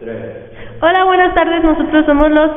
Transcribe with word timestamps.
Hola, 0.00 1.04
buenas 1.04 1.34
tardes. 1.34 1.64
Nosotros 1.64 2.04
somos 2.04 2.30
los 2.30 2.50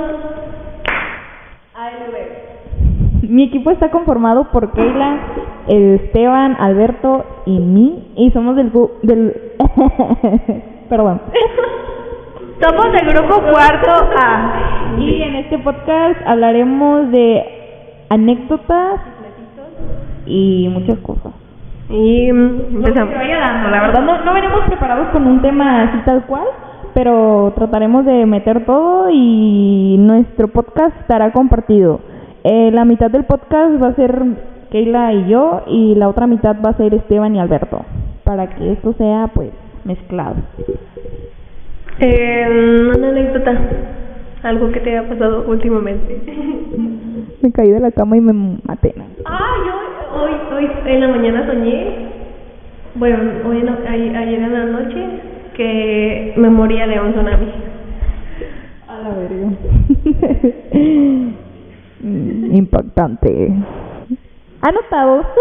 Mi 3.29 3.45
equipo 3.45 3.71
está 3.71 3.89
conformado 3.91 4.51
por 4.51 4.73
Keila, 4.73 5.19
Esteban, 5.67 6.57
Alberto 6.59 7.43
y 7.45 7.59
mí. 7.59 8.11
Y 8.17 8.31
somos 8.31 8.57
del... 8.57 8.71
del 9.03 9.33
Perdón. 10.89 11.21
somos 12.61 12.91
del 12.91 13.07
grupo 13.07 13.41
cuarto 13.41 13.91
A. 14.21 14.95
Y 14.97 15.21
en 15.21 15.35
este 15.35 15.59
podcast 15.59 16.19
hablaremos 16.25 17.09
de 17.11 18.05
anécdotas 18.09 18.99
y 20.25 20.67
muchas 20.69 20.97
cosas. 20.99 21.31
Y 21.89 22.31
mm, 22.31 22.75
empezamos. 22.75 23.13
dando, 23.13 23.69
la 23.69 23.81
verdad 23.81 24.01
no, 24.01 24.25
no 24.25 24.33
venimos 24.33 24.59
preparados 24.67 25.07
con 25.09 25.25
un 25.25 25.41
tema 25.41 25.83
así 25.83 25.97
tal 26.05 26.25
cual, 26.25 26.45
pero 26.93 27.51
trataremos 27.55 28.05
de 28.05 28.25
meter 28.25 28.65
todo 28.65 29.09
y 29.11 29.97
nuestro 29.99 30.47
podcast 30.47 30.95
estará 31.01 31.31
compartido. 31.31 31.99
Eh, 32.43 32.71
la 32.71 32.85
mitad 32.85 33.09
del 33.11 33.25
podcast 33.25 33.81
va 33.81 33.87
a 33.89 33.95
ser 33.95 34.23
Keila 34.71 35.13
y 35.13 35.27
yo 35.29 35.63
y 35.67 35.95
la 35.95 36.07
otra 36.09 36.27
mitad 36.27 36.55
va 36.65 36.69
a 36.71 36.77
ser 36.77 36.93
Esteban 36.93 37.35
y 37.35 37.39
Alberto, 37.39 37.81
para 38.23 38.47
que 38.47 38.71
esto 38.73 38.93
sea 38.93 39.27
pues 39.33 39.49
mezclado. 39.85 40.35
Eh, 41.99 42.91
una 42.95 43.09
anécdota. 43.09 43.57
Algo 44.43 44.71
que 44.71 44.79
te 44.79 44.97
haya 44.97 45.09
pasado 45.09 45.43
últimamente. 45.49 46.21
Me 47.41 47.51
caí 47.51 47.71
de 47.71 47.79
la 47.79 47.91
cama 47.91 48.15
y 48.17 48.21
me 48.21 48.33
maté. 48.65 48.93
Ah, 49.25 49.55
yo 49.65 50.21
hoy, 50.21 50.31
hoy 50.55 50.69
en 50.85 51.01
la 51.01 51.07
mañana 51.07 51.45
soñé, 51.45 51.87
bueno, 52.95 53.17
hoy 53.47 53.59
en 53.59 53.65
la- 53.65 53.79
ayer 53.89 54.39
en 54.41 54.53
la 54.53 54.65
noche, 54.65 55.05
que 55.59 56.33
me 56.37 56.49
moría 56.49 56.87
de 56.87 57.01
un 57.01 57.11
tsunami. 57.11 57.51
A 58.87 58.97
la 58.97 59.09
verga. 59.09 59.49
Impactante. 62.55 63.51
Anotado. 64.61 65.25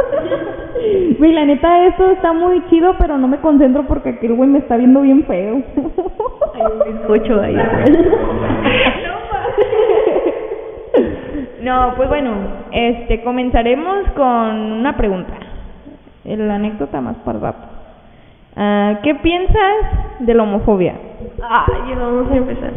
Güey, 1.19 1.33
la 1.33 1.45
neta, 1.45 1.87
esto 1.87 2.13
está 2.13 2.33
muy 2.33 2.63
chido, 2.69 2.95
pero 2.99 3.19
no 3.19 3.27
me 3.27 3.39
concentro 3.39 3.85
porque 3.89 4.11
aquel 4.11 4.35
güey 4.35 4.49
me 4.49 4.59
está 4.59 4.77
viendo 4.77 5.01
bien 5.01 5.25
feo. 5.25 5.61
Hay 6.55 6.63
un 6.63 6.79
bizcocho 6.99 7.41
ahí. 7.41 7.57
No, 11.61 11.93
pues 11.97 12.09
bueno, 12.09 12.31
este, 12.71 13.23
comenzaremos 13.25 14.09
con 14.17 14.73
una 14.79 14.97
pregunta. 14.97 15.35
La 16.25 16.55
anécdota 16.55 17.01
más 17.01 17.17
para 17.25 17.41
rato. 17.41 17.78
Ah, 18.61 18.99
¿Qué 19.05 19.15
piensas 19.15 20.19
de 20.19 20.35
la 20.35 20.43
homofobia? 20.43 20.95
Ay, 21.41 21.91
ya 21.91 21.97
vamos 21.97 22.29
a 22.29 22.37
empezar. 22.37 22.73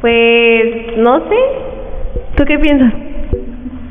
Pues, 0.00 0.96
no 0.96 1.18
sé. 1.28 1.36
¿Tú 2.34 2.44
qué 2.46 2.58
piensas? 2.58 2.94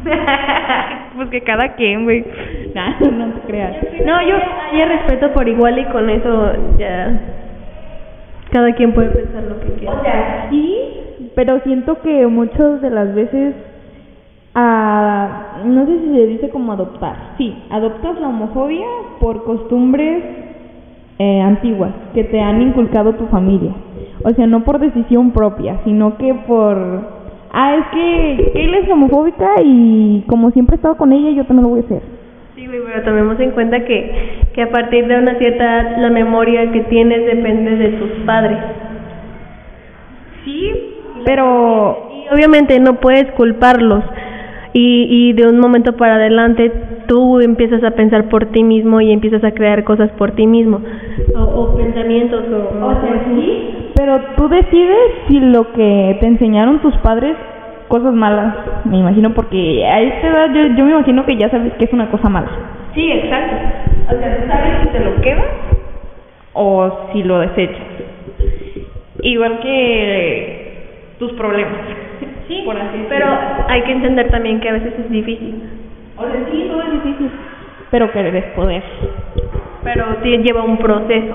pues 1.16 1.30
que 1.30 1.42
cada 1.42 1.76
quien, 1.76 2.06
güey. 2.06 2.26
Nah, 2.74 3.00
no 3.02 3.34
te 3.34 3.42
creas. 3.42 3.76
No, 4.06 4.26
yo 4.26 4.36
hay 4.72 4.86
respeto 4.86 5.34
por 5.34 5.48
igual 5.48 5.78
y 5.78 5.84
con 5.86 6.10
eso 6.10 6.54
ya 6.78 7.20
cada 8.50 8.74
quien 8.74 8.94
puede 8.94 9.10
pensar 9.10 9.44
lo 9.44 9.60
que 9.60 9.74
quiera. 9.74 9.94
O 9.94 10.02
sea, 10.02 10.48
sí, 10.50 11.30
pero 11.36 11.60
siento 11.60 12.02
que 12.02 12.26
muchas 12.28 12.82
de 12.82 12.90
las 12.92 13.14
veces, 13.14 13.56
ah, 14.56 15.58
no 15.66 15.86
sé 15.86 16.00
si 16.00 16.16
se 16.16 16.26
dice 16.28 16.50
como 16.50 16.72
adoptar. 16.72 17.34
Sí, 17.38 17.62
adoptas 17.70 18.20
la 18.22 18.30
homofobia 18.30 18.88
por 19.20 19.44
costumbres 19.44 20.41
eh, 21.24 21.40
antiguas 21.40 21.92
que 22.16 22.24
te 22.24 22.42
han 22.42 22.64
inculcado 22.64 23.14
tu 23.14 23.28
familia. 23.28 23.74
O 24.24 24.32
sea, 24.32 24.48
no 24.48 24.64
por 24.64 24.80
decisión 24.80 25.32
propia, 25.32 25.80
sino 25.84 26.18
que 26.18 26.34
por... 26.34 26.78
Ah, 27.54 27.76
es 27.76 27.86
que 27.94 28.52
Kayla 28.54 28.78
es 28.80 28.90
homofóbica 28.90 29.50
y 29.64 30.24
como 30.26 30.50
siempre 30.50 30.74
he 30.76 30.78
estado 30.78 30.98
con 30.98 31.14
ella, 31.14 31.30
yo 31.30 31.44
también 31.46 31.64
lo 31.64 31.70
voy 31.70 31.82
a 31.82 31.84
hacer. 31.84 32.02
Sí, 32.56 32.66
güey, 32.66 32.80
pero 32.86 33.04
tomemos 33.04 33.40
en 33.40 33.52
cuenta 33.52 33.86
que, 33.86 34.42
que 34.54 34.64
a 34.64 34.72
partir 34.72 35.06
de 35.06 35.20
una 35.20 35.36
cierta 35.36 35.64
edad 35.64 35.98
la 36.00 36.10
memoria 36.10 36.72
que 36.72 36.82
tienes 36.82 37.24
depende 37.24 37.76
de 37.76 37.90
tus 38.00 38.10
padres. 38.26 38.58
Sí, 40.44 40.72
pero 41.24 42.10
Y 42.16 42.34
obviamente 42.34 42.80
no 42.80 42.96
puedes 42.96 43.32
culparlos. 43.34 44.04
Y, 44.74 45.08
y 45.10 45.34
de 45.34 45.48
un 45.48 45.60
momento 45.60 45.98
para 45.98 46.16
adelante 46.16 46.72
tú 47.08 47.42
empiezas 47.42 47.84
a 47.84 47.92
pensar 47.92 48.30
por 48.30 48.48
ti 48.48 48.64
mismo 48.64 49.02
y 49.02 49.12
empiezas 49.12 49.44
a 49.44 49.52
crear 49.52 49.84
cosas 49.84 50.10
por 50.12 50.32
ti 50.32 50.48
mismo. 50.48 50.82
O, 51.36 51.42
o 51.42 51.78
pensamientos 51.78 52.46
o... 52.50 52.86
O 52.86 53.02
sea, 53.02 53.26
sí, 53.28 53.92
pero 53.96 54.20
tú 54.38 54.48
decides 54.48 54.98
si 55.28 55.40
lo 55.40 55.74
que 55.74 56.18
te 56.20 56.26
enseñaron 56.26 56.80
tus 56.80 56.96
padres, 56.98 57.36
cosas 57.88 58.14
malas, 58.14 58.56
me 58.86 58.98
imagino, 58.98 59.34
porque 59.34 59.86
a 59.86 60.02
esta 60.02 60.28
edad 60.28 60.54
yo, 60.54 60.62
yo 60.76 60.86
me 60.86 60.92
imagino 60.92 61.26
que 61.26 61.38
ya 61.38 61.50
sabes 61.50 61.74
que 61.74 61.86
es 61.86 61.94
una 61.94 62.10
cosa 62.10 62.30
mala. 62.30 62.50
Sí, 62.96 63.12
exacto. 63.12 63.56
O 64.16 64.20
sea, 64.20 64.38
tú 64.38 64.48
sabes 64.48 64.82
si 64.84 64.88
te 64.88 65.00
lo 65.02 65.22
quedas 65.22 65.46
o 66.54 67.10
si 67.12 67.24
lo 67.24 67.40
desechas. 67.40 67.86
Igual 69.22 69.60
que 69.60 71.16
tus 71.20 71.32
problemas. 71.34 71.78
Sí, 72.52 72.64
por 72.66 72.76
así 72.76 73.06
pero 73.08 73.28
decirlo. 73.28 73.66
hay 73.70 73.82
que 73.84 73.92
entender 73.94 74.30
también 74.30 74.60
que 74.60 74.68
a 74.68 74.74
veces 74.74 74.94
es 75.00 75.10
difícil. 75.10 75.64
O 76.18 76.24
sea, 76.24 76.34
sí, 76.52 76.68
todo 76.70 76.82
es 76.82 76.92
difícil, 76.92 77.32
pero 77.90 78.12
querer 78.12 78.36
es 78.36 78.44
poder. 78.56 78.84
Pero 79.86 80.06
sí 80.22 80.38
lleva 80.40 80.62
un 80.64 80.78
proceso. 80.78 81.34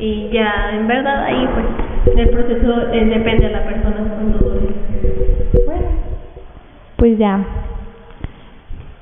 Y 0.00 0.30
ya, 0.32 0.70
en 0.72 0.88
verdad, 0.88 1.24
ahí 1.26 1.48
pues 1.54 2.16
el 2.18 2.28
proceso 2.30 2.92
eh, 2.92 3.04
depende 3.04 3.46
de 3.46 3.52
la 3.52 3.62
persona 3.62 3.96
cuando 4.08 4.38
dure. 4.38 4.74
Bueno, 5.64 5.86
pues 6.96 7.16
ya. 7.16 7.38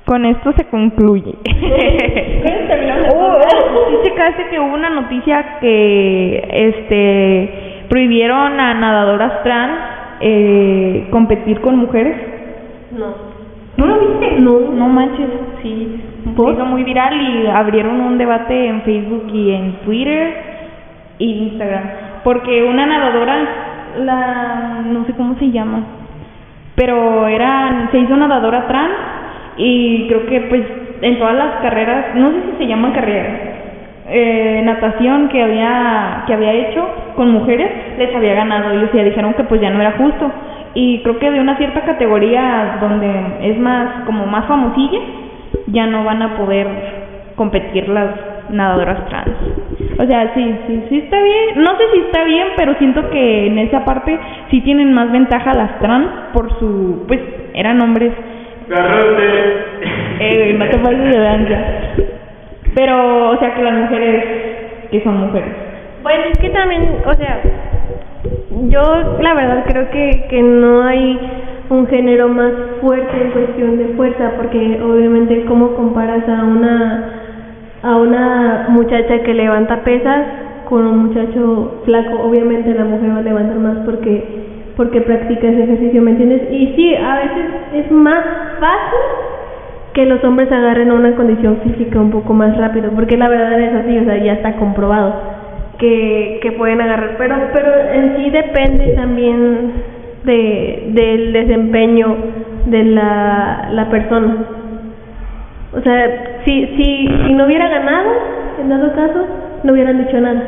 Con 0.04 0.26
esto 0.26 0.52
se 0.52 0.64
concluye. 0.66 1.36
Oh, 3.10 3.32
oh, 3.32 3.90
¿sí 3.90 3.96
checaste 4.10 4.48
que 4.50 4.60
hubo 4.60 4.74
una 4.74 4.90
noticia 4.90 5.58
que 5.60 6.46
este 6.52 7.86
prohibieron 7.88 8.60
a 8.60 8.74
nadadoras 8.74 9.42
trans 9.42 9.97
eh, 10.20 11.08
competir 11.10 11.60
con 11.60 11.76
mujeres? 11.76 12.16
No. 12.92 13.38
¿No 13.76 13.86
lo 13.86 14.00
viste? 14.00 14.40
No, 14.40 14.58
no 14.72 14.88
manches, 14.88 15.28
sí. 15.62 16.00
Se 16.24 16.30
hizo 16.30 16.64
muy 16.64 16.82
viral 16.84 17.20
y 17.20 17.46
abrieron 17.46 18.00
un 18.00 18.18
debate 18.18 18.66
en 18.66 18.82
Facebook 18.82 19.30
y 19.32 19.52
en 19.52 19.72
Twitter 19.84 20.34
y 21.18 21.48
Instagram. 21.48 21.84
Porque 22.24 22.64
una 22.64 22.86
nadadora, 22.86 23.36
la 23.98 24.82
no 24.84 25.04
sé 25.04 25.12
cómo 25.12 25.36
se 25.38 25.50
llama, 25.50 25.84
pero 26.74 27.26
era, 27.28 27.88
se 27.90 27.98
hizo 27.98 28.16
nadadora 28.16 28.66
trans 28.66 28.94
y 29.56 30.06
creo 30.08 30.26
que 30.26 30.40
pues 30.42 30.62
en 31.02 31.18
todas 31.18 31.34
las 31.34 31.60
carreras, 31.62 32.14
no 32.14 32.30
sé 32.30 32.36
si 32.50 32.58
se 32.58 32.66
llaman 32.66 32.92
carreras, 32.92 33.47
eh, 34.10 34.62
natación 34.64 35.28
que 35.28 35.42
había 35.42 36.24
que 36.26 36.34
había 36.34 36.52
hecho 36.52 36.86
con 37.14 37.30
mujeres 37.30 37.70
les 37.98 38.14
había 38.14 38.34
ganado 38.34 38.74
y 38.74 38.84
o 38.84 38.92
sea, 38.92 39.04
dijeron 39.04 39.34
que 39.34 39.44
pues 39.44 39.60
ya 39.60 39.70
no 39.70 39.80
era 39.80 39.92
justo 39.92 40.30
y 40.74 41.02
creo 41.02 41.18
que 41.18 41.30
de 41.30 41.40
una 41.40 41.56
cierta 41.56 41.82
categoría 41.82 42.78
donde 42.80 43.10
es 43.42 43.58
más 43.58 44.04
como 44.06 44.26
más 44.26 44.46
famosilla 44.46 45.00
ya 45.66 45.86
no 45.86 46.04
van 46.04 46.22
a 46.22 46.36
poder 46.36 46.66
competir 47.36 47.88
las 47.88 48.10
nadadoras 48.50 49.06
trans. 49.08 49.36
O 49.98 50.06
sea, 50.06 50.32
sí, 50.34 50.54
sí, 50.66 50.84
sí 50.88 50.98
está 50.98 51.22
bien. 51.22 51.62
No 51.62 51.76
sé 51.76 51.84
si 51.92 52.00
está 52.00 52.24
bien, 52.24 52.48
pero 52.56 52.74
siento 52.74 53.10
que 53.10 53.46
en 53.46 53.58
esa 53.58 53.84
parte 53.84 54.18
sí 54.50 54.60
tienen 54.62 54.92
más 54.92 55.10
ventaja 55.10 55.52
las 55.54 55.78
trans 55.80 56.08
por 56.32 56.58
su, 56.58 57.04
pues, 57.06 57.20
eran 57.54 57.80
hombres. 57.80 58.12
Eh, 60.20 60.54
no 60.58 60.68
te 60.68 60.78
pases 60.78 60.98
de 60.98 61.18
lanza. 61.18 62.17
Pero, 62.78 63.30
o 63.30 63.38
sea, 63.40 63.56
que 63.56 63.62
las 63.64 63.74
mujeres 63.74 64.24
que 64.92 65.02
son 65.02 65.16
mujeres. 65.16 65.48
Bueno, 66.04 66.22
es 66.30 66.38
que 66.38 66.50
también, 66.50 67.02
o 67.04 67.14
sea, 67.14 67.40
yo 68.68 68.82
la 69.20 69.34
verdad 69.34 69.64
creo 69.66 69.90
que, 69.90 70.26
que 70.30 70.40
no 70.40 70.84
hay 70.84 71.18
un 71.70 71.88
género 71.88 72.28
más 72.28 72.52
fuerte 72.80 73.20
en 73.20 73.30
cuestión 73.32 73.78
de 73.78 73.86
fuerza, 73.96 74.30
porque 74.36 74.80
obviamente 74.80 75.44
cómo 75.46 75.74
comparas 75.74 76.22
a 76.28 76.44
una 76.44 77.14
a 77.82 77.96
una 77.96 78.66
muchacha 78.68 79.24
que 79.24 79.34
levanta 79.34 79.82
pesas 79.82 80.26
con 80.68 80.86
un 80.86 81.06
muchacho 81.06 81.82
flaco, 81.84 82.22
obviamente 82.22 82.74
la 82.74 82.84
mujer 82.84 83.10
va 83.10 83.18
a 83.18 83.22
levantar 83.22 83.56
más 83.58 83.78
porque 83.78 84.22
porque 84.76 85.00
practica 85.00 85.48
ese 85.48 85.64
ejercicio, 85.64 86.00
¿me 86.00 86.12
entiendes? 86.12 86.42
Y 86.52 86.74
sí, 86.76 86.94
a 86.94 87.16
veces 87.16 87.46
es 87.74 87.90
más 87.90 88.24
fácil 88.60 89.37
que 89.98 90.06
los 90.06 90.22
hombres 90.22 90.52
agarren 90.52 90.92
una 90.92 91.16
condición 91.16 91.58
física 91.64 91.98
un 91.98 92.12
poco 92.12 92.32
más 92.32 92.56
rápido, 92.56 92.92
porque 92.92 93.16
la 93.16 93.28
verdad 93.28 93.58
es 93.58 93.74
así, 93.74 93.98
o 93.98 94.04
sea, 94.04 94.16
ya 94.16 94.34
está 94.34 94.52
comprobado 94.52 95.12
que, 95.76 96.38
que 96.40 96.52
pueden 96.52 96.80
agarrar, 96.80 97.16
pero 97.18 97.34
pero 97.52 97.72
en 97.92 98.16
sí 98.16 98.30
depende 98.30 98.94
también 98.94 99.72
de 100.22 100.90
del 100.90 101.32
desempeño 101.32 102.16
de 102.66 102.84
la, 102.84 103.70
la 103.72 103.90
persona. 103.90 104.36
O 105.76 105.80
sea, 105.80 106.42
si, 106.44 106.66
si, 106.76 107.08
si 107.26 107.34
no 107.34 107.46
hubiera 107.46 107.68
ganado, 107.68 108.08
en 108.60 108.68
dado 108.68 108.94
caso, 108.94 109.26
no 109.64 109.72
hubieran 109.72 109.98
dicho 109.98 110.20
nada. 110.20 110.42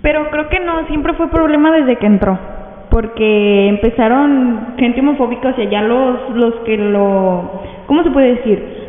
Pero 0.00 0.30
creo 0.30 0.48
que 0.48 0.60
no, 0.60 0.86
siempre 0.86 1.12
fue 1.12 1.28
problema 1.28 1.72
desde 1.72 1.96
que 1.96 2.06
entró. 2.06 2.38
Porque 2.90 3.68
empezaron 3.68 4.74
gente 4.78 5.00
homofóbica, 5.00 5.50
o 5.50 5.54
sea, 5.54 5.68
ya 5.68 5.82
los, 5.82 6.30
los 6.36 6.54
que 6.64 6.78
lo. 6.78 7.71
¿Cómo 7.86 8.02
se 8.02 8.10
puede 8.10 8.36
decir? 8.36 8.82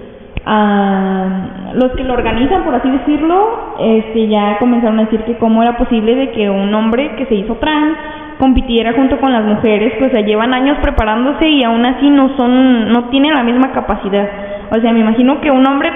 Ah, 0.46 1.74
los 1.74 1.92
que 1.94 2.04
lo 2.04 2.14
organizan, 2.14 2.64
por 2.64 2.76
así 2.76 2.90
decirlo, 2.90 3.76
este, 3.80 4.28
ya 4.28 4.58
comenzaron 4.60 5.00
a 5.00 5.04
decir 5.04 5.22
que 5.22 5.38
cómo 5.38 5.64
era 5.64 5.78
posible 5.78 6.16
de 6.16 6.32
que 6.32 6.50
un 6.50 6.74
hombre 6.74 7.16
que 7.18 7.26
se 7.28 7.36
hizo 7.36 7.56
trans 7.56 7.98
compitiera 8.40 8.94
junto 8.94 9.20
con 9.20 9.32
las 9.32 9.44
mujeres, 9.44 9.94
pues 9.98 10.12
o 10.12 10.16
sea, 10.16 10.26
llevan 10.26 10.54
años 10.54 10.78
preparándose 10.82 11.48
y 11.48 11.64
aún 11.64 11.86
así 11.86 12.10
no 12.10 12.36
son, 12.36 12.92
no 12.92 13.06
tienen 13.06 13.34
la 13.34 13.44
misma 13.44 13.72
capacidad. 13.72 14.28
O 14.76 14.82
sea, 14.82 14.92
me 14.92 15.00
imagino 15.00 15.40
que 15.40 15.50
un 15.50 15.66
hombre 15.66 15.92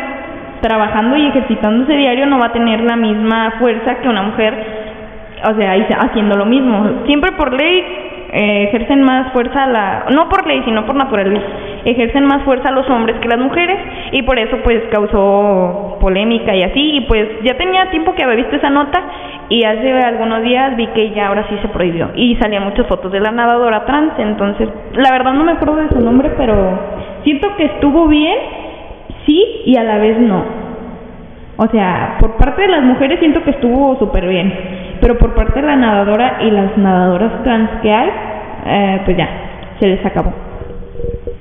trabajando 0.62 1.18
y 1.18 1.28
ejercitándose 1.28 1.94
diario 1.94 2.26
no 2.26 2.40
va 2.40 2.48
a 2.48 2.54
tener 2.54 2.82
la 2.82 2.96
misma 2.96 3.56
fuerza 3.60 3.96
que 3.96 4.08
una 4.08 4.24
mujer, 4.24 4.54
o 5.44 5.56
sea, 5.56 5.74
haciendo 6.00 6.38
lo 6.38 6.46
mismo. 6.46 7.04
Siempre 7.06 7.34
por 7.34 7.54
ley 7.54 7.84
eh, 8.32 8.64
ejercen 8.70 9.04
más 9.04 9.32
fuerza 9.34 9.66
la, 9.68 10.06
no 10.14 10.30
por 10.30 10.48
ley, 10.48 10.62
sino 10.66 10.86
por 10.86 10.96
naturaleza, 10.96 11.46
ejercen 11.86 12.26
más 12.26 12.44
fuerza 12.44 12.72
los 12.72 12.90
hombres 12.90 13.18
que 13.20 13.28
las 13.28 13.40
mujeres 13.40 13.78
y 14.12 14.24
por 14.24 14.38
eso 14.40 14.58
pues 14.64 14.84
causó 14.92 15.98
polémica 16.00 16.56
y 16.56 16.64
así 16.64 16.98
y 16.98 17.02
pues 17.02 17.28
ya 17.44 17.58
tenía 17.58 17.90
tiempo 17.90 18.14
que 18.16 18.24
había 18.24 18.36
visto 18.36 18.56
esa 18.56 18.70
nota 18.70 19.04
y 19.50 19.64
hace 19.64 19.94
algunos 19.94 20.42
días 20.44 20.76
vi 20.76 20.88
que 20.88 21.12
ya 21.12 21.28
ahora 21.28 21.46
sí 21.50 21.58
se 21.62 21.68
prohibió 21.70 22.10
y 22.16 22.36
salían 22.36 22.64
muchas 22.64 22.88
fotos 22.88 23.12
de 23.12 23.20
la 23.20 23.32
nadadora 23.32 23.86
trans, 23.86 24.14
entonces 24.18 24.68
la 24.94 25.12
verdad 25.12 25.34
no 25.34 25.44
me 25.44 25.54
acuerdo 25.54 25.78
de 25.78 25.90
su 25.90 26.00
nombre, 26.00 26.32
pero 26.38 26.56
siento 27.24 27.56
que 27.56 27.66
estuvo 27.66 28.08
bien, 28.08 28.36
sí 29.26 29.62
y 29.66 29.78
a 29.78 29.84
la 29.84 29.98
vez 29.98 30.20
no. 30.20 30.44
O 31.58 31.68
sea, 31.68 32.18
por 32.20 32.36
parte 32.38 32.62
de 32.64 32.68
las 32.68 32.84
mujeres 32.84 33.20
siento 33.20 33.44
que 33.44 33.52
estuvo 33.52 33.98
súper 33.98 34.28
bien, 34.28 34.54
pero 35.02 35.18
por 35.18 35.34
parte 35.34 35.62
de 35.62 35.68
la 35.68 35.76
nadadora 35.76 36.38
y 36.42 36.52
las 36.52 36.78
nadadoras 36.78 37.44
trans 37.44 37.70
que 37.82 37.92
hay, 37.92 38.10
eh, 38.66 39.02
pues 39.06 39.18
ya, 39.18 39.28
se 39.80 39.88
les 39.88 40.06
acabó. 40.06 40.47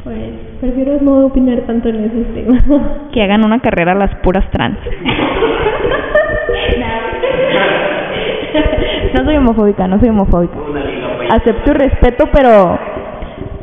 Pues 0.06 0.30
prefiero 0.60 1.00
no 1.00 1.26
opinar 1.26 1.62
tanto 1.62 1.88
en 1.88 2.04
ese 2.04 2.22
tema. 2.32 2.60
Que 3.12 3.24
hagan 3.24 3.44
una 3.44 3.58
carrera 3.58 3.92
las 3.92 4.14
puras 4.22 4.48
trans. 4.52 4.78
no 9.14 9.24
soy 9.24 9.36
homofóbica, 9.36 9.88
no 9.88 9.98
soy 9.98 10.10
homofóbica. 10.10 10.54
Acepto 11.30 11.72
y 11.72 11.74
respeto, 11.74 12.28
pero 12.32 12.78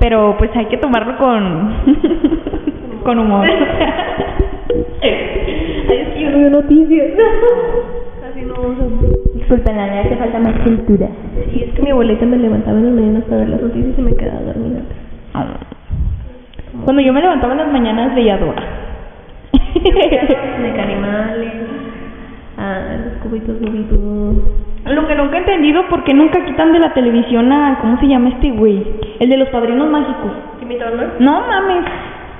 pero 0.01 0.35
pues 0.37 0.51
hay 0.57 0.65
que 0.65 0.75
tomarlo 0.75 1.17
con 1.17 1.75
con 3.05 3.19
humor. 3.19 3.47
Ay, 5.01 5.11
es 5.87 6.07
que 6.09 6.19
yo 6.19 6.29
no 6.29 6.39
veo 6.39 6.49
noticias. 6.49 7.07
Casi 8.19 8.41
no 8.41 8.53
Disculpen, 9.33 9.75
me 9.77 9.99
hace 9.99 10.17
falta 10.17 10.39
más 10.39 10.59
cultura. 10.59 11.07
Sí, 11.53 11.63
es 11.69 11.73
que 11.73 11.81
mi 11.81 11.91
abuelita 11.91 12.25
me 12.25 12.35
levantaba 12.35 12.79
en 12.79 12.85
las 12.87 12.95
mañanas 12.95 13.23
para 13.23 13.37
ver 13.37 13.49
las 13.49 13.61
noticias 13.61 13.97
y 13.97 14.01
me 14.01 14.13
quedaba 14.13 14.41
dormida. 14.41 14.81
Cuando 16.83 17.01
yo 17.01 17.13
me 17.13 17.21
levantaba 17.21 17.53
en 17.53 17.59
las 17.59 17.71
mañanas 17.71 18.13
veía 18.13 18.37
Dora. 18.37 18.63
de 19.83 20.81
animales, 20.81 21.51
ah, 22.57 22.79
los 23.05 23.13
cubitos 23.23 23.57
cubitos. 23.57 23.99
Lo 24.85 25.07
que 25.07 25.15
nunca 25.15 25.37
he 25.37 25.39
entendido, 25.39 25.83
porque 25.89 26.13
nunca 26.13 26.43
quitan 26.45 26.73
de 26.73 26.79
la 26.79 26.93
televisión 26.93 27.51
a. 27.51 27.79
¿Cómo 27.79 27.97
se 27.99 28.07
llama 28.07 28.29
este 28.29 28.51
güey? 28.51 28.83
El 29.19 29.29
de 29.29 29.37
los 29.37 29.49
padrinos 29.49 29.89
mágicos. 29.89 30.31
¿Timmy 30.59 30.77
Turner? 30.77 31.09
No 31.19 31.41
mames. 31.47 31.85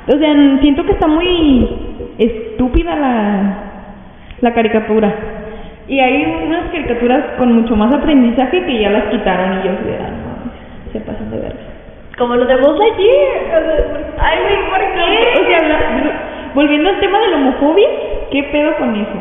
O 0.07 0.17
sea, 0.17 0.59
siento 0.59 0.85
que 0.85 0.91
está 0.91 1.07
muy 1.07 1.69
estúpida 2.17 2.95
la, 2.95 3.57
la 4.41 4.53
caricatura. 4.53 5.13
Y 5.87 5.99
hay 5.99 6.43
unas 6.45 6.69
caricaturas 6.71 7.23
con 7.37 7.53
mucho 7.53 7.75
más 7.75 7.93
aprendizaje 7.93 8.65
que 8.65 8.79
ya 8.79 8.89
las 8.89 9.05
quitaron 9.05 9.59
y 9.59 9.67
yo 9.67 9.71
se 9.83 9.97
ah, 9.97 10.09
no, 10.11 10.91
se 10.91 10.99
pasan 10.99 11.31
de 11.31 11.37
ver. 11.37 11.72
Como 12.23 12.37
los 12.37 12.47
de 12.47 12.55
Buzz 12.55 12.79
Lightyear. 12.79 14.15
Ay, 14.17 14.37
güey, 14.43 14.69
¿por 14.69 14.79
qué? 14.79 15.41
O 15.41 15.45
sea, 15.45 16.51
volviendo 16.55 16.89
al 16.89 16.99
tema 17.01 17.19
de 17.19 17.27
la 17.27 17.35
homofobia, 17.35 17.89
¿qué 18.31 18.43
pedo 18.43 18.77
con 18.77 18.95
eso? 18.95 19.11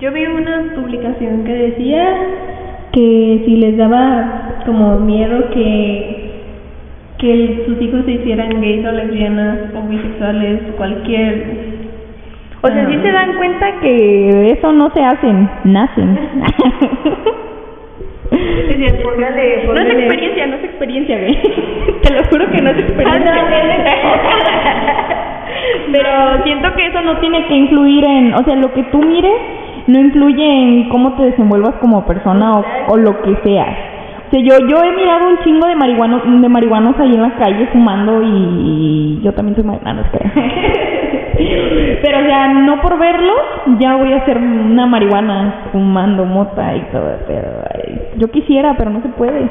Yo 0.00 0.10
vi 0.10 0.24
una 0.24 0.72
publicación 0.74 1.44
que 1.44 1.52
decía 1.52 2.16
que 2.92 3.42
si 3.44 3.56
les 3.56 3.76
daba 3.76 4.62
como 4.64 4.98
miedo 5.00 5.50
que 5.50 6.30
que 7.18 7.64
sus 7.66 7.78
hijos 7.82 8.06
se 8.06 8.12
hicieran 8.12 8.62
gays 8.62 8.86
o 8.86 8.92
lesbianas 8.92 9.58
o 9.74 9.86
bisexuales, 9.86 10.58
cualquier... 10.78 11.44
O 12.62 12.68
sea, 12.68 12.88
si 12.88 12.94
se 12.94 13.12
dan 13.12 13.36
cuenta 13.36 13.78
que 13.82 14.52
eso 14.52 14.72
no 14.72 14.90
se 14.94 15.04
hacen, 15.04 15.50
nacen. 15.64 16.18
No 19.74 19.80
es 19.80 19.90
experiencia, 19.90 20.46
no 20.46 20.56
es 20.56 20.64
experiencia, 20.64 21.18
güey. 21.18 21.36
Te 22.02 22.14
lo 22.14 22.24
juro 22.24 22.50
que 22.50 22.62
no 22.62 22.70
es 22.70 22.78
experiencia. 22.78 23.32
Pero 25.92 26.42
siento 26.44 26.72
que 26.74 26.86
eso 26.86 27.00
no 27.02 27.18
tiene 27.18 27.46
que 27.46 27.54
influir 27.54 28.04
en, 28.04 28.34
o 28.34 28.44
sea, 28.44 28.56
lo 28.56 28.72
que 28.72 28.82
tú 28.84 29.02
mires 29.02 29.34
no 29.86 29.98
influye 29.98 30.44
en 30.44 30.88
cómo 30.88 31.14
te 31.14 31.24
desenvuelvas 31.24 31.74
como 31.76 32.06
persona 32.06 32.58
o, 32.58 32.64
o 32.88 32.96
lo 32.96 33.20
que 33.22 33.36
seas. 33.42 33.76
O 34.26 34.30
sea, 34.30 34.40
yo, 34.40 34.54
yo 34.68 34.84
he 34.84 34.92
mirado 34.92 35.28
un 35.28 35.38
chingo 35.38 35.66
de 35.66 35.74
marihuanos, 35.74 36.22
de 36.24 36.48
marihuanos 36.48 36.98
ahí 37.00 37.14
en 37.14 37.22
la 37.22 37.34
calle 37.34 37.66
fumando 37.72 38.22
y, 38.22 39.20
yo 39.24 39.32
también 39.32 39.56
soy 39.56 39.64
marihuana, 39.64 40.08
Pero, 42.02 42.18
o 42.18 42.22
sea, 42.22 42.48
no 42.48 42.80
por 42.80 42.98
verlos, 42.98 43.40
ya 43.78 43.96
voy 43.96 44.12
a 44.12 44.24
ser 44.24 44.38
una 44.38 44.86
marihuana 44.86 45.66
fumando 45.72 46.24
mota 46.24 46.74
y 46.74 46.80
todo. 46.92 47.16
Pero 47.26 47.48
yo 48.16 48.28
quisiera, 48.30 48.74
pero 48.76 48.90
no 48.90 49.02
se 49.02 49.08
puede. 49.10 49.48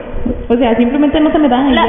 O 0.48 0.56
sea, 0.56 0.76
simplemente 0.78 1.20
no 1.20 1.32
se 1.32 1.40
me 1.40 1.50
dan. 1.50 1.74
las, 1.74 1.88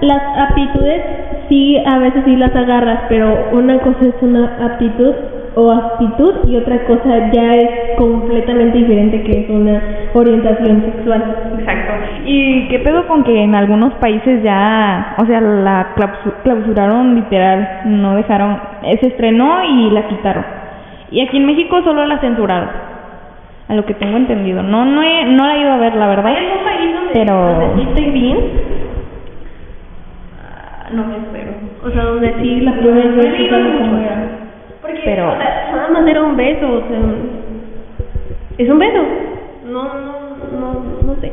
las 0.00 0.22
aptitudes, 0.50 1.02
sí, 1.48 1.76
a 1.84 1.98
veces 1.98 2.22
sí 2.24 2.36
las 2.36 2.54
agarras, 2.54 3.00
pero 3.08 3.48
una 3.52 3.78
cosa 3.78 4.06
es 4.06 4.14
una 4.22 4.56
aptitud 4.64 5.14
o 5.54 5.72
actitud 5.72 6.34
y 6.48 6.56
otra 6.56 6.84
cosa 6.86 7.30
ya 7.32 7.54
es 7.54 7.96
completamente 7.96 8.78
diferente 8.78 9.22
que 9.22 9.40
es 9.42 9.50
una 9.50 9.82
orientación 10.14 10.82
sexual. 10.82 11.36
Exacto. 11.58 11.92
¿Y 12.24 12.68
qué 12.68 12.78
pedo 12.80 13.06
con 13.06 13.24
que 13.24 13.42
en 13.42 13.54
algunos 13.54 13.94
países 13.94 14.42
ya, 14.42 15.14
o 15.18 15.26
sea, 15.26 15.40
la 15.40 15.94
clausuraron 16.42 17.14
literal, 17.14 17.82
no 17.86 18.14
dejaron, 18.16 18.60
se 18.82 19.08
estrenó 19.08 19.64
y 19.64 19.90
la 19.90 20.06
quitaron? 20.08 20.44
Y 21.10 21.20
aquí 21.22 21.38
en 21.38 21.46
México 21.46 21.82
solo 21.82 22.06
la 22.06 22.18
censuraron. 22.18 22.68
A 23.68 23.74
lo 23.74 23.84
que 23.84 23.94
tengo 23.94 24.16
entendido. 24.16 24.62
No 24.62 24.86
no 24.86 25.02
he, 25.02 25.26
no 25.26 25.46
la 25.46 25.56
he 25.56 25.60
ido 25.60 25.72
a 25.72 25.76
ver, 25.76 25.94
la 25.94 26.08
verdad. 26.08 26.26
¿Hay 26.26 26.36
algún 26.36 26.64
país 26.64 26.94
donde, 26.94 27.12
pero... 27.12 27.34
donde 27.76 28.10
bien? 28.10 28.38
Ah, 30.42 30.88
no 30.92 31.04
me 31.04 31.16
espero. 31.18 31.52
O 31.84 31.90
sea, 31.90 32.04
donde 32.04 32.34
sí 32.40 32.60
la 32.60 32.72
de 32.72 34.17
pero... 35.04 35.36
nada 35.36 35.88
más 35.92 36.06
era 36.06 36.22
un 36.22 36.36
beso, 36.36 36.66
o 36.66 36.80
sea, 36.88 36.98
es 38.58 38.68
un 38.68 38.78
beso. 38.78 39.02
No, 39.66 39.84
no, 39.84 40.36
no, 40.60 40.84
no 41.04 41.20
sé. 41.20 41.30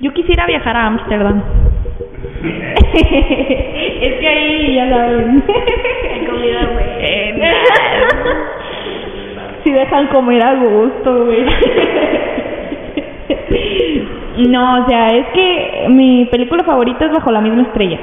Yo 0.00 0.12
quisiera 0.12 0.46
viajar 0.46 0.76
a 0.76 0.86
Ámsterdam. 0.86 1.42
es 2.92 4.14
que 4.20 4.28
ahí 4.28 4.74
ya 4.74 4.88
saben. 4.90 5.42
Hay 6.12 6.26
comida 6.26 6.70
buena. 6.72 7.52
si 9.64 9.72
dejan 9.72 10.06
comer 10.08 10.44
a 10.44 10.54
gusto, 10.54 11.24
güey. 11.24 11.44
no, 14.48 14.84
o 14.84 14.88
sea, 14.88 15.08
es 15.08 15.26
que 15.28 15.86
mi 15.88 16.26
película 16.26 16.62
favorita 16.64 17.06
es 17.06 17.12
Bajo 17.12 17.32
la 17.32 17.40
misma 17.40 17.62
estrella. 17.62 17.98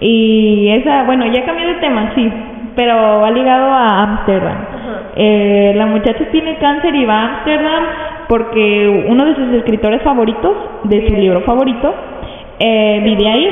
Y 0.00 0.68
esa, 0.70 1.04
bueno, 1.04 1.26
ya 1.26 1.44
cambió 1.44 1.66
de 1.66 1.74
tema, 1.74 2.12
sí, 2.14 2.30
pero 2.76 3.20
va 3.20 3.30
ligado 3.30 3.66
a 3.66 4.02
Ámsterdam. 4.02 4.58
Eh, 5.16 5.72
la 5.74 5.86
muchacha 5.86 6.26
tiene 6.30 6.58
cáncer 6.58 6.94
y 6.94 7.06
va 7.06 7.14
a 7.14 7.36
Ámsterdam 7.36 7.84
porque 8.28 9.04
uno 9.08 9.24
de 9.24 9.34
sus 9.34 9.48
escritores 9.54 10.02
favoritos, 10.02 10.52
de 10.84 11.08
su 11.08 11.14
libro 11.14 11.40
favorito, 11.40 11.94
eh, 12.58 13.00
vive 13.02 13.28
ahí. 13.28 13.48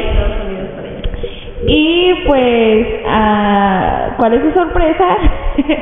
Y 1.67 2.15
pues, 2.27 2.87
ah, 3.09 4.11
¿cuál 4.19 4.35
es 4.35 4.43
su 4.43 4.53
sorpresa? 4.53 5.17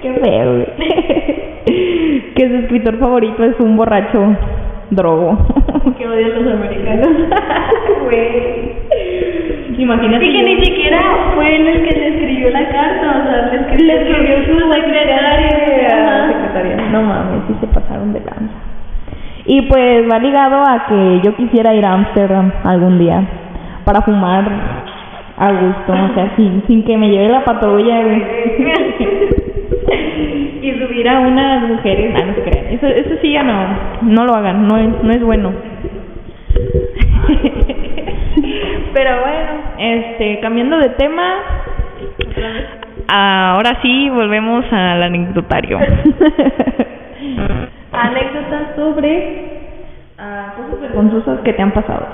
Qué 0.00 0.12
feo, 0.22 0.64
que 2.36 2.48
su 2.48 2.54
escritor 2.54 2.98
favorito 2.98 3.42
es 3.44 3.58
un 3.58 3.76
borracho 3.76 4.36
drogo. 4.90 5.38
que 5.98 6.06
odian 6.06 6.44
los 6.44 6.54
americanos. 6.54 7.08
Imagínate. 9.78 10.26
Y 10.26 10.32
que 10.32 10.42
ni 10.42 10.64
siquiera 10.64 11.00
fue 11.34 11.56
el 11.56 11.82
que 11.82 11.98
le 11.98 12.08
escribió 12.08 12.50
la 12.50 12.68
carta, 12.68 13.20
o 13.20 13.30
sea, 13.30 13.48
le 13.50 13.56
escribió, 13.60 13.86
le 13.86 13.94
escribió 14.02 14.44
su 14.44 14.72
secretaria. 14.72 15.48
secretaria. 16.28 16.76
No 16.92 17.02
mames, 17.02 17.42
sí 17.46 17.54
se 17.60 17.66
pasaron 17.68 18.12
de 18.12 18.20
lanza. 18.20 18.54
Y 19.46 19.62
pues 19.62 20.10
va 20.10 20.18
ligado 20.18 20.62
a 20.62 20.86
que 20.88 21.20
yo 21.24 21.34
quisiera 21.36 21.74
ir 21.74 21.86
a 21.86 21.92
Amsterdam 21.92 22.52
algún 22.64 22.98
día 22.98 23.22
para 23.84 24.02
fumar 24.02 24.44
a 25.38 25.52
gusto, 25.52 25.92
o 25.92 26.14
sea, 26.14 26.32
sin, 26.36 26.62
sin 26.66 26.82
que 26.84 26.98
me 26.98 27.08
lleve 27.08 27.28
la 27.28 27.44
patrulla, 27.44 28.02
güey. 28.02 28.22
despedir 30.98 31.08
a 31.08 31.20
unas 31.20 31.68
mujeres, 31.68 32.14
ah, 32.16 32.24
no 32.26 32.34
se 32.34 32.42
crean, 32.42 32.66
eso, 32.70 32.86
eso 32.86 33.10
sí 33.20 33.32
ya 33.32 33.42
no, 33.42 33.78
no 34.02 34.24
lo 34.24 34.34
hagan, 34.34 34.66
no 34.66 34.76
es, 34.76 34.88
no 35.02 35.12
es 35.12 35.22
bueno. 35.22 35.52
Pero 38.92 39.20
bueno, 39.20 39.50
este, 39.78 40.40
cambiando 40.40 40.78
de 40.78 40.88
tema, 40.90 41.34
ahora 43.08 43.80
sí 43.82 44.10
volvemos 44.10 44.64
al 44.72 45.02
anecdotario. 45.02 45.78
Anécdotas 47.92 48.76
sobre 48.76 49.68
uh, 50.18 50.56
cosas 50.56 50.80
vergonzosas 50.80 51.40
que 51.40 51.52
te 51.52 51.62
han 51.62 51.72
pasado. 51.72 52.06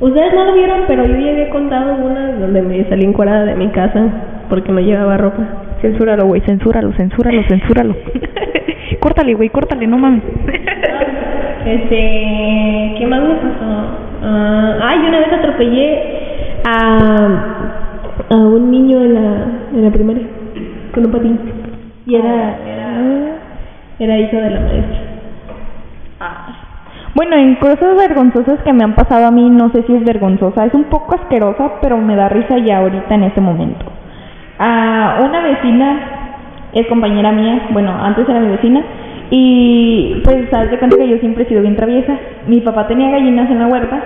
Ustedes 0.00 0.32
no 0.32 0.44
lo 0.46 0.54
vieron, 0.54 0.80
pero 0.86 1.04
yo 1.04 1.14
ya 1.14 1.30
había 1.30 1.50
contado 1.50 1.94
una 1.96 2.32
donde 2.32 2.62
me 2.62 2.88
salí 2.88 3.04
encuadrada 3.04 3.44
de 3.44 3.54
mi 3.54 3.68
casa 3.68 4.00
porque 4.48 4.72
no 4.72 4.80
llevaba 4.80 5.18
ropa. 5.18 5.42
Censúralo, 5.82 6.26
güey, 6.26 6.40
censúralo, 6.42 6.92
censúralo, 6.92 7.42
censúralo. 7.44 7.94
córtale, 9.00 9.34
güey, 9.34 9.50
córtale, 9.50 9.86
no 9.86 9.98
mames. 9.98 10.22
este, 11.66 12.94
¿qué 12.98 13.06
más 13.06 13.20
me 13.22 13.34
pasó? 13.34 14.09
Uh, 14.30 14.78
ay, 14.80 14.98
una 15.08 15.18
vez 15.18 15.32
atropellé 15.32 15.98
a, 16.64 17.28
a 18.30 18.36
un 18.36 18.70
niño 18.70 19.00
en 19.00 19.14
la, 19.14 19.44
en 19.74 19.84
la 19.84 19.90
primaria 19.90 20.22
con 20.94 21.06
un 21.06 21.10
patín. 21.10 21.40
Y 22.06 22.14
era, 22.14 22.58
era, 22.64 22.92
era 23.98 24.18
hijo 24.18 24.36
de 24.36 24.50
la 24.50 24.60
maestra. 24.60 24.98
Ah. 26.20 26.46
Bueno, 27.16 27.34
en 27.34 27.56
cosas 27.56 27.96
vergonzosas 27.96 28.60
que 28.62 28.72
me 28.72 28.84
han 28.84 28.94
pasado 28.94 29.26
a 29.26 29.30
mí, 29.32 29.50
no 29.50 29.70
sé 29.70 29.82
si 29.82 29.96
es 29.96 30.04
vergonzosa, 30.04 30.64
es 30.66 30.74
un 30.74 30.84
poco 30.84 31.16
asquerosa, 31.16 31.80
pero 31.82 31.96
me 31.96 32.14
da 32.14 32.28
risa 32.28 32.58
ya 32.58 32.78
ahorita 32.78 33.12
en 33.12 33.24
este 33.24 33.40
momento. 33.40 33.84
A 34.60 35.22
una 35.24 35.42
vecina, 35.42 36.00
es 36.72 36.86
compañera 36.86 37.32
mía, 37.32 37.62
bueno, 37.70 37.92
antes 38.00 38.28
era 38.28 38.38
mi 38.38 38.50
vecina, 38.52 38.80
y 39.30 40.20
pues 40.22 40.48
sabes 40.50 40.70
de 40.70 40.78
cuenta 40.78 40.96
que 40.96 41.08
yo 41.08 41.18
siempre 41.18 41.42
he 41.42 41.48
sido 41.48 41.62
bien 41.62 41.74
traviesa. 41.74 42.16
Mi 42.46 42.60
papá 42.60 42.86
tenía 42.86 43.10
gallinas 43.10 43.50
en 43.50 43.58
la 43.58 43.66
huerta 43.66 44.00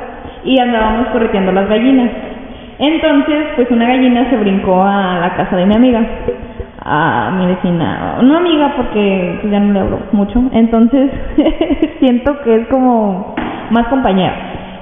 y 0.45 0.59
andábamos 0.59 1.09
correteando 1.09 1.53
las 1.53 1.69
gallinas. 1.69 2.11
Entonces, 2.79 3.47
pues 3.57 3.71
una 3.71 3.87
gallina 3.87 4.29
se 4.31 4.37
brincó 4.37 4.83
a 4.83 5.19
la 5.21 5.35
casa 5.35 5.57
de 5.57 5.67
mi 5.67 5.75
amiga, 5.75 6.01
a 6.85 7.31
mi 7.39 7.47
vecina, 7.47 8.19
no 8.21 8.37
amiga 8.37 8.75
porque 8.77 9.39
pues, 9.41 9.53
ya 9.53 9.61
no 9.61 9.73
le 9.73 9.81
hablo 9.81 9.99
mucho, 10.13 10.43
entonces 10.53 11.11
siento 12.01 12.41
que 12.43 12.57
es 12.57 12.67
como 12.69 13.35
más 13.71 13.87
compañera. 13.87 14.35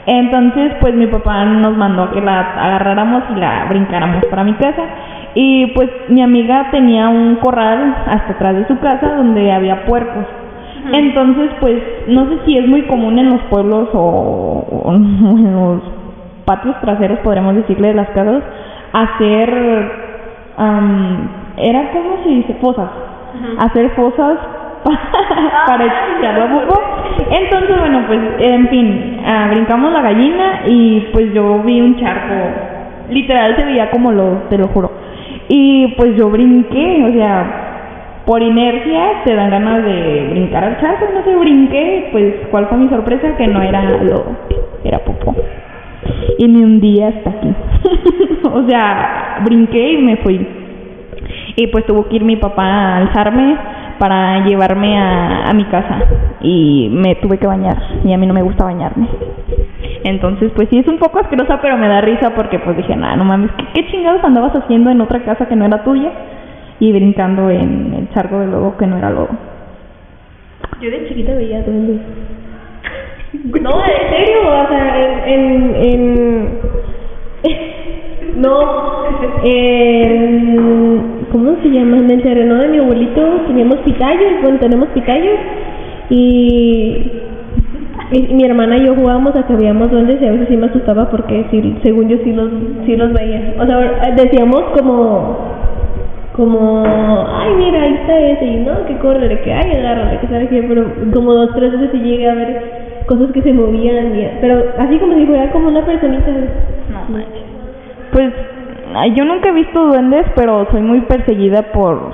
Entonces, 0.06 0.72
pues 0.80 0.94
mi 0.94 1.06
papá 1.06 1.44
nos 1.44 1.76
mandó 1.76 2.10
que 2.10 2.20
la 2.20 2.40
agarráramos 2.40 3.22
y 3.36 3.38
la 3.38 3.66
brincáramos 3.68 4.24
para 4.26 4.42
mi 4.42 4.54
casa. 4.54 4.82
Y 5.34 5.68
pues 5.68 5.88
mi 6.08 6.22
amiga 6.22 6.68
tenía 6.70 7.08
un 7.08 7.36
corral 7.36 7.94
hasta 8.06 8.32
atrás 8.32 8.56
de 8.56 8.66
su 8.66 8.78
casa 8.80 9.14
donde 9.16 9.52
había 9.52 9.84
puercos. 9.84 10.26
Entonces, 10.90 11.50
pues 11.60 11.80
no 12.08 12.28
sé 12.28 12.38
si 12.44 12.58
es 12.58 12.66
muy 12.66 12.82
común 12.82 13.18
en 13.18 13.30
los 13.30 13.40
pueblos 13.42 13.88
o, 13.92 14.84
en 14.94 15.52
los 15.54 15.82
patios 16.44 16.74
traseros, 16.80 17.18
podríamos 17.20 17.54
decirle, 17.54 17.88
de 17.88 17.94
las 17.94 18.08
casas, 18.10 18.42
hacer, 18.92 19.48
era 21.56 21.90
como 21.92 22.22
se 22.24 22.28
dice, 22.28 22.54
fosas, 22.60 22.90
hacer 23.58 23.90
fosas 23.90 24.38
para 25.66 25.84
echar 25.84 26.38
la 26.38 26.62
Entonces, 27.30 27.78
bueno, 27.78 28.02
pues 28.06 28.20
en 28.40 28.68
fin, 28.68 29.20
ah, 29.24 29.48
brincamos 29.50 29.92
la 29.92 30.02
gallina 30.02 30.62
y 30.66 31.08
pues 31.12 31.32
yo 31.32 31.60
vi 31.62 31.80
un 31.80 31.98
charco, 32.00 32.34
literal 33.08 33.56
se 33.56 33.64
veía 33.64 33.90
como 33.90 34.10
lo, 34.10 34.42
te 34.50 34.58
lo 34.58 34.66
juro. 34.68 34.90
Y 35.48 35.94
pues 35.96 36.16
yo 36.16 36.30
brinqué, 36.30 37.04
o 37.08 37.12
sea, 37.12 37.71
por 38.26 38.42
inercia 38.42 39.22
te 39.24 39.34
dan 39.34 39.50
ganas 39.50 39.84
de 39.84 40.28
brincar 40.30 40.64
al 40.64 40.80
charco, 40.80 41.06
no 41.12 41.24
sé, 41.24 41.36
brinqué, 41.36 42.08
pues 42.12 42.34
cuál 42.50 42.66
fue 42.66 42.78
mi 42.78 42.88
sorpresa 42.88 43.36
que 43.36 43.46
no 43.46 43.62
era 43.62 43.82
lo, 43.82 44.24
era 44.84 44.98
popó. 45.00 45.34
Y 46.38 46.48
me 46.48 46.64
hundí 46.64 47.02
hasta 47.02 47.30
aquí. 47.30 47.54
o 48.52 48.68
sea, 48.68 49.40
brinqué 49.44 49.92
y 49.92 50.02
me 50.02 50.16
fui. 50.18 50.46
Y 51.56 51.66
pues 51.68 51.84
tuvo 51.86 52.08
que 52.08 52.16
ir 52.16 52.24
mi 52.24 52.36
papá 52.36 52.64
a 52.64 52.96
alzarme 52.98 53.56
para 53.98 54.44
llevarme 54.44 54.98
a, 54.98 55.48
a 55.48 55.54
mi 55.54 55.64
casa 55.64 56.00
y 56.40 56.88
me 56.90 57.14
tuve 57.16 57.38
que 57.38 57.46
bañar 57.46 57.76
y 58.04 58.12
a 58.12 58.18
mí 58.18 58.26
no 58.26 58.34
me 58.34 58.42
gusta 58.42 58.64
bañarme. 58.64 59.06
Entonces, 60.04 60.50
pues 60.54 60.68
sí, 60.70 60.78
es 60.78 60.88
un 60.88 60.98
poco 60.98 61.20
asquerosa, 61.20 61.60
pero 61.60 61.76
me 61.76 61.88
da 61.88 62.00
risa 62.00 62.34
porque 62.34 62.58
pues 62.58 62.76
dije, 62.76 62.96
nada, 62.96 63.16
no 63.16 63.24
mames, 63.24 63.50
¿qué, 63.74 63.86
chingados 63.86 64.24
andabas 64.24 64.54
haciendo 64.56 64.90
en 64.90 65.00
otra 65.00 65.20
casa 65.24 65.46
que 65.46 65.54
no 65.54 65.64
era 65.64 65.84
tuya? 65.84 66.10
Y 66.80 66.92
brincando 66.92 67.50
en 67.50 67.94
el 67.94 68.10
charco 68.14 68.40
de 68.40 68.46
lobo 68.46 68.76
que 68.76 68.86
no 68.86 68.98
era 68.98 69.10
lobo. 69.10 69.28
Yo 70.80 70.90
de 70.90 71.08
chiquita 71.08 71.34
veía 71.34 71.62
duendes. 71.62 72.00
No, 73.60 73.70
en 73.84 74.10
serio, 74.10 74.38
o 74.46 74.68
sea, 74.68 75.26
en... 75.26 75.74
en, 75.76 76.48
no, 78.36 79.04
en, 79.44 81.26
¿cómo 81.30 81.56
se 81.62 81.68
llama? 81.68 81.98
En 81.98 82.10
el 82.10 82.22
terreno 82.22 82.56
de 82.56 82.68
mi 82.68 82.78
abuelito 82.78 83.22
teníamos 83.46 83.78
pitayos, 83.78 84.42
bueno, 84.42 84.58
tenemos 84.58 84.88
pitayos 84.88 85.38
y 86.10 87.10
mi 88.12 88.44
hermana 88.44 88.76
y 88.76 88.86
yo 88.86 88.94
jugábamos 88.94 89.34
a 89.36 89.46
que 89.46 89.54
veíamos 89.54 89.90
duendes 89.90 90.20
y 90.20 90.26
a 90.26 90.32
veces 90.32 90.48
sí 90.48 90.56
me 90.56 90.66
asustaba 90.66 91.08
porque 91.10 91.46
sí, 91.50 91.76
según 91.82 92.08
yo 92.08 92.18
sí 92.22 92.32
los, 92.32 92.50
sí 92.84 92.96
los 92.96 93.12
veía. 93.12 93.54
O 93.58 93.66
sea, 93.66 94.14
decíamos 94.16 94.62
como, 94.76 95.38
como, 96.32 96.82
ay, 97.28 97.54
mira, 97.56 97.82
ahí 97.82 97.94
está 97.94 98.18
ese, 98.18 98.44
y 98.44 98.56
no, 98.64 98.86
que 98.86 98.96
corre, 98.98 99.40
que 99.42 99.52
ay, 99.52 99.76
agárrale, 99.76 100.18
que 100.18 100.26
sabe 100.28 100.48
qué, 100.48 100.62
pero 100.62 100.86
como 101.12 101.34
dos, 101.34 101.50
tres 101.54 101.72
veces 101.72 101.90
sí 101.92 101.98
llegué 101.98 102.28
a 102.28 102.34
ver 102.34 103.02
cosas 103.06 103.30
que 103.32 103.42
se 103.42 103.52
movían, 103.52 104.16
y, 104.16 104.28
pero 104.40 104.64
así 104.78 104.98
como 104.98 105.14
si 105.14 105.26
fuera 105.26 105.50
como 105.50 105.68
una 105.68 105.84
personita. 105.84 106.30
No. 106.30 107.18
Pues 108.12 108.32
yo 109.14 109.24
nunca 109.24 109.50
he 109.50 109.52
visto 109.52 109.86
duendes, 109.86 110.26
pero 110.34 110.66
soy 110.70 110.82
muy 110.82 111.02
perseguida 111.02 111.72
por, 111.72 112.12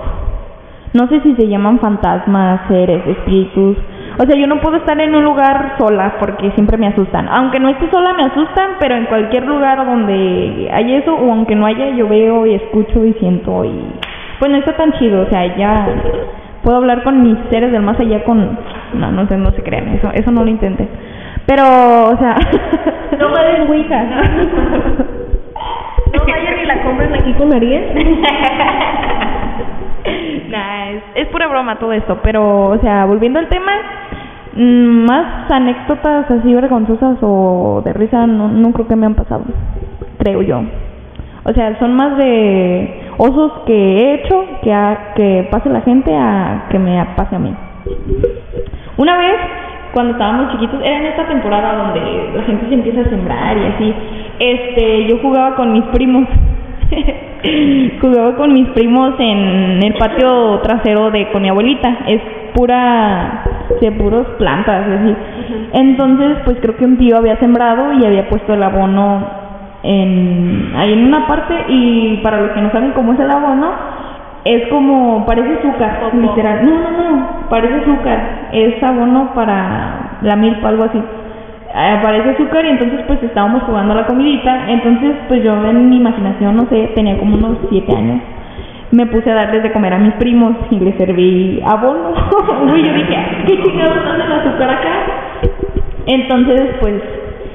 no 0.94 1.08
sé 1.08 1.20
si 1.20 1.34
se 1.36 1.46
llaman 1.48 1.78
fantasmas, 1.78 2.66
seres, 2.68 3.06
espíritus 3.06 3.76
o 4.20 4.26
sea, 4.26 4.34
yo 4.34 4.48
no 4.48 4.60
puedo 4.60 4.78
estar 4.78 5.00
en 5.00 5.14
un 5.14 5.22
lugar 5.22 5.76
sola 5.78 6.16
porque 6.18 6.50
siempre 6.52 6.76
me 6.76 6.88
asustan. 6.88 7.28
Aunque 7.28 7.60
no 7.60 7.68
esté 7.68 7.88
sola 7.88 8.12
me 8.14 8.24
asustan, 8.24 8.72
pero 8.80 8.96
en 8.96 9.04
cualquier 9.04 9.46
lugar 9.46 9.86
donde 9.86 10.68
hay 10.72 10.94
eso 10.94 11.14
o 11.14 11.30
aunque 11.30 11.54
no 11.54 11.66
haya, 11.66 11.90
yo 11.90 12.08
veo 12.08 12.44
y 12.44 12.54
escucho 12.54 13.04
y 13.04 13.12
siento 13.14 13.64
y 13.64 13.70
pues 14.38 14.50
no 14.50 14.58
está 14.58 14.76
tan 14.76 14.92
chido, 14.92 15.22
o 15.22 15.26
sea, 15.26 15.56
ya 15.56 15.88
puedo 16.62 16.76
hablar 16.78 17.02
con 17.02 17.22
mis 17.22 17.36
seres 17.50 17.72
del 17.72 17.82
más 17.82 17.98
allá 17.98 18.22
con 18.24 18.58
no, 18.94 19.12
no 19.12 19.28
sé, 19.28 19.36
no 19.36 19.50
se 19.52 19.62
crean, 19.62 19.88
eso 19.88 20.10
eso 20.14 20.30
no 20.30 20.44
lo 20.44 20.50
intenten. 20.50 20.88
Pero, 21.46 21.64
o 21.64 22.16
sea, 22.18 22.36
no 23.18 23.30
vayan 23.30 23.70
Wicca. 23.70 24.02
no 26.12 26.24
vayan 26.26 26.58
y 26.62 26.66
la 26.66 26.82
compren 26.82 27.14
aquí 27.14 27.32
con 27.34 27.48
María. 27.48 27.80
nah, 30.50 30.90
es, 30.90 31.02
es 31.14 31.28
pura 31.28 31.48
broma 31.48 31.78
todo 31.78 31.92
esto, 31.92 32.18
pero, 32.22 32.66
o 32.66 32.78
sea, 32.78 33.06
volviendo 33.06 33.38
al 33.38 33.48
tema, 33.48 33.72
Mm, 34.60 35.06
más 35.06 35.48
anécdotas 35.52 36.28
así 36.28 36.52
vergonzosas 36.52 37.16
o 37.22 37.80
de 37.84 37.92
risa 37.92 38.26
no, 38.26 38.48
no 38.48 38.72
creo 38.72 38.88
que 38.88 38.96
me 38.96 39.06
han 39.06 39.14
pasado, 39.14 39.44
creo 40.18 40.42
yo. 40.42 40.62
O 41.44 41.52
sea, 41.52 41.78
son 41.78 41.94
más 41.94 42.18
de 42.18 43.07
osos 43.18 43.52
que 43.66 43.74
he 43.74 44.14
hecho 44.14 44.44
que 44.62 44.72
a, 44.72 45.12
que 45.14 45.46
pase 45.50 45.68
la 45.68 45.82
gente 45.82 46.14
a 46.16 46.66
que 46.70 46.78
me 46.78 47.04
pase 47.16 47.36
a 47.36 47.38
mí. 47.38 47.52
Una 48.96 49.18
vez, 49.18 49.36
cuando 49.92 50.12
estábamos 50.12 50.52
chiquitos, 50.52 50.80
era 50.82 50.98
en 50.98 51.06
esta 51.06 51.26
temporada 51.26 51.76
donde 51.76 52.32
la 52.34 52.42
gente 52.44 52.68
se 52.68 52.74
empieza 52.74 53.00
a 53.00 53.10
sembrar 53.10 53.56
y 53.56 53.66
así, 53.66 53.94
este, 54.38 55.06
yo 55.06 55.18
jugaba 55.18 55.56
con 55.56 55.72
mis 55.72 55.84
primos. 55.86 56.26
jugaba 58.00 58.34
con 58.36 58.54
mis 58.54 58.68
primos 58.68 59.14
en 59.18 59.82
el 59.82 59.94
patio 59.94 60.60
trasero 60.62 61.10
de 61.10 61.30
con 61.30 61.42
mi 61.42 61.48
abuelita. 61.48 61.98
Es 62.06 62.20
pura 62.54 63.44
de 63.80 63.92
puros 63.92 64.26
plantas, 64.38 64.86
así. 64.86 65.14
Entonces, 65.72 66.38
pues 66.44 66.58
creo 66.60 66.76
que 66.76 66.84
un 66.84 66.96
tío 66.96 67.16
había 67.16 67.36
sembrado 67.38 67.92
y 67.92 68.04
había 68.04 68.28
puesto 68.28 68.54
el 68.54 68.62
abono 68.62 69.47
en 69.82 70.72
ahí 70.76 70.92
en 70.92 71.06
una 71.06 71.26
parte 71.26 71.54
y 71.68 72.20
para 72.22 72.40
los 72.40 72.50
que 72.50 72.60
no 72.60 72.70
saben 72.70 72.92
cómo 72.92 73.12
es 73.12 73.20
el 73.20 73.30
abono, 73.30 73.70
es 74.44 74.68
como 74.68 75.24
parece 75.26 75.58
azúcar, 75.58 76.10
literal. 76.14 76.64
No, 76.64 76.70
no, 76.70 76.90
no, 76.90 77.26
parece 77.48 77.74
azúcar. 77.74 78.48
Es 78.52 78.82
abono 78.82 79.32
para 79.34 80.18
la 80.22 80.36
milpa 80.36 80.68
algo 80.68 80.84
así. 80.84 80.98
Eh, 80.98 81.98
parece 82.02 82.30
azúcar 82.30 82.64
y 82.64 82.70
entonces 82.70 83.00
pues 83.06 83.22
estábamos 83.22 83.62
jugando 83.64 83.92
a 83.92 83.96
la 83.96 84.06
comidita, 84.06 84.70
entonces 84.70 85.16
pues 85.28 85.44
yo 85.44 85.54
en 85.66 85.90
mi 85.90 85.96
imaginación, 85.96 86.56
no 86.56 86.66
sé, 86.70 86.92
tenía 86.94 87.18
como 87.18 87.36
unos 87.36 87.58
siete 87.70 87.94
años 87.94 88.20
me 88.90 89.06
puse 89.06 89.30
a 89.30 89.34
darles 89.34 89.62
de 89.62 89.72
comer 89.72 89.92
a 89.92 89.98
mis 89.98 90.14
primos 90.14 90.56
y 90.70 90.78
les 90.80 90.96
serví 90.96 91.60
abono. 91.64 92.14
y 92.76 92.82
yo 92.82 92.92
dije, 92.94 93.16
¿qué 93.46 93.62
chingados 93.62 93.98
el 94.14 94.32
azúcar 94.32 94.70
acá? 94.70 94.92
Entonces, 96.06 96.62
pues, 96.80 97.02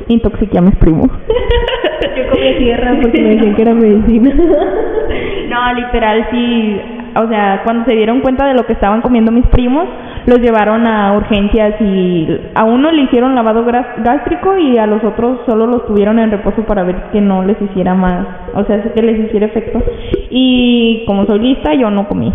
intoxiqué 0.08 0.60
a 0.60 0.62
mis 0.62 0.76
primos. 0.76 1.10
yo 2.16 2.30
comí 2.30 2.54
tierra 2.58 2.98
porque 3.02 3.22
me 3.22 3.30
decían 3.36 3.56
que 3.56 3.62
era 3.62 3.74
medicina. 3.74 4.34
no, 5.50 5.74
literal, 5.74 6.28
sí. 6.32 6.82
o 7.16 7.28
sea, 7.28 7.62
cuando 7.64 7.86
se 7.86 7.96
dieron 7.96 8.22
cuenta 8.22 8.46
de 8.46 8.54
lo 8.54 8.66
que 8.66 8.74
estaban 8.74 9.02
comiendo 9.02 9.32
mis 9.32 9.48
primos, 9.48 9.88
los 10.26 10.40
llevaron 10.40 10.88
a 10.88 11.14
urgencias 11.14 11.76
y 11.82 12.28
a 12.56 12.64
uno 12.64 12.92
le 12.92 13.04
hicieron 13.04 13.36
lavado 13.36 13.66
gástrico 13.66 14.58
y 14.58 14.78
a 14.78 14.88
los 14.88 15.04
otros 15.04 15.40
solo 15.46 15.68
los 15.68 15.86
tuvieron 15.86 16.20
en 16.20 16.32
reposo 16.32 16.64
para 16.64 16.84
ver 16.84 16.96
que 17.12 17.22
no 17.22 17.44
les 17.44 17.62
hiciera 17.62 17.94
más, 17.94 18.26
o 18.54 18.64
sea, 18.64 18.82
que 18.82 19.02
les 19.02 19.20
hiciera 19.20 19.48
efecto. 19.48 19.82
Y 20.30 21.04
como 21.08 21.26
soy 21.26 21.40
lista, 21.40 21.74
yo 21.74 21.90
no 21.90 22.08
comí. 22.08 22.32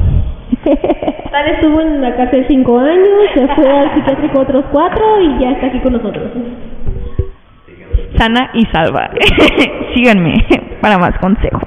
Tal 0.64 1.46
estuvo 1.46 1.80
en 1.80 2.00
la 2.00 2.16
cárcel 2.16 2.44
cinco 2.48 2.78
años, 2.78 3.08
se 3.34 3.46
fue 3.48 3.70
al 3.70 3.94
psiquiátrico 3.94 4.40
otros 4.40 4.64
cuatro 4.72 5.04
y 5.20 5.40
ya 5.40 5.52
está 5.52 5.66
aquí 5.66 5.78
con 5.80 5.92
nosotros. 5.92 6.24
Sana 8.18 8.50
y 8.54 8.64
salva. 8.66 9.10
Síganme 9.94 10.34
para 10.80 10.98
más 10.98 11.16
consejos. 11.18 11.62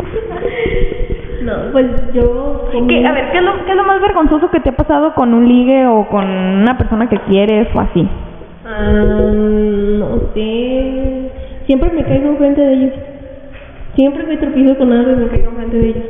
No, 1.43 1.53
pues 1.71 1.87
yo... 2.13 2.69
¿Qué, 2.87 3.05
a 3.05 3.11
ver, 3.13 3.31
¿qué 3.31 3.37
es, 3.39 3.43
lo, 3.43 3.65
¿qué 3.65 3.71
es 3.71 3.77
lo 3.77 3.83
más 3.83 3.99
vergonzoso 3.99 4.51
que 4.51 4.59
te 4.59 4.69
ha 4.69 4.75
pasado 4.75 5.13
con 5.15 5.33
un 5.33 5.47
ligue 5.47 5.87
o 5.87 6.07
con 6.07 6.25
una 6.25 6.77
persona 6.77 7.09
que 7.09 7.17
quieres 7.21 7.67
o 7.73 7.79
así? 7.79 8.07
Ah, 8.65 8.91
no 8.91 10.19
sé. 10.33 11.31
Siempre 11.65 11.89
me 11.91 12.03
caigo 12.03 12.29
enfrente 12.29 12.61
de 12.61 12.73
ellos. 12.73 12.93
Siempre 13.95 14.23
me 14.25 14.37
tropiezo 14.37 14.77
con 14.77 14.93
algo 14.93 15.11
y 15.11 15.15
me 15.15 15.27
caigo 15.29 15.49
enfrente 15.49 15.77
de 15.77 15.87
ellos. 15.87 16.03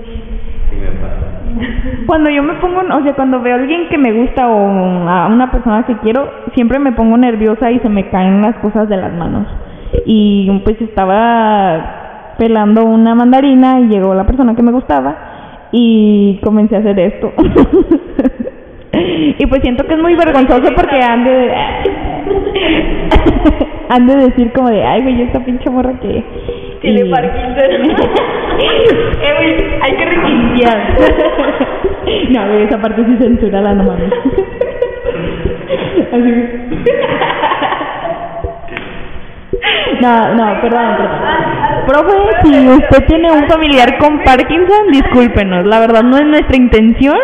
Cuando 2.08 2.30
yo 2.30 2.44
me 2.44 2.54
pongo, 2.56 2.82
o 2.82 3.04
sea, 3.04 3.14
cuando 3.14 3.42
veo 3.42 3.56
a 3.56 3.60
alguien 3.60 3.88
que 3.90 3.98
me 3.98 4.12
gusta 4.12 4.48
o 4.48 5.10
a 5.10 5.28
una 5.28 5.52
persona 5.52 5.86
que 5.86 5.98
quiero, 5.98 6.30
siempre 6.54 6.80
me 6.80 6.92
pongo 6.92 7.18
nerviosa 7.18 7.72
y 7.72 7.80
se 7.80 7.90
me 7.90 8.10
caen 8.10 8.42
las 8.42 8.56
cosas 8.58 8.88
de 8.90 8.98
las 8.98 9.14
manos. 9.14 9.48
Y 10.06 10.50
pues 10.64 10.80
estaba 10.82 12.36
pelando 12.38 12.86
una 12.86 13.14
mandarina 13.16 13.80
y 13.82 13.88
llegó 13.88 14.14
la 14.14 14.26
persona 14.26 14.56
que 14.56 14.64
me 14.64 14.72
gustaba 14.72 15.70
y 15.72 16.40
comencé 16.44 16.76
a 16.76 16.80
hacer 16.80 17.00
esto. 17.00 17.32
y 18.94 19.46
pues 19.46 19.62
siento 19.62 19.86
que 19.86 19.94
es 19.94 20.00
muy 20.02 20.16
vergonzoso 20.16 20.74
porque 20.76 21.00
han 21.02 21.24
de, 21.24 21.54
han 23.90 24.08
de 24.08 24.16
decir 24.16 24.52
como 24.54 24.70
de, 24.70 24.84
ay, 24.84 25.02
güey, 25.04 25.22
esta 25.22 25.40
pinche 25.44 25.70
morra 25.70 25.94
que... 26.00 26.24
Tiene 26.82 27.06
Parkinson. 27.06 27.64
eh, 28.60 29.34
güey, 29.38 29.56
hay 29.82 29.96
que 29.96 30.06
reiniciar. 30.06 30.98
no, 32.32 32.48
güey, 32.48 32.64
esa 32.64 32.82
parte 32.82 33.06
sí 33.06 33.18
censura 33.20 33.62
la 33.62 33.76
nomás. 33.76 34.02
Así 36.12 36.32
No, 40.02 40.34
no, 40.34 40.62
perdón, 40.62 40.98
perdón. 40.98 41.20
Profe, 41.86 42.18
si 42.44 42.70
usted 42.70 43.06
tiene 43.08 43.32
un 43.32 43.48
familiar 43.48 43.98
con 43.98 44.24
Parkinson, 44.24 44.92
discúlpenos. 44.92 45.66
La 45.66 45.80
verdad 45.80 46.04
no 46.04 46.18
es 46.18 46.26
nuestra 46.26 46.58
intención 46.58 47.18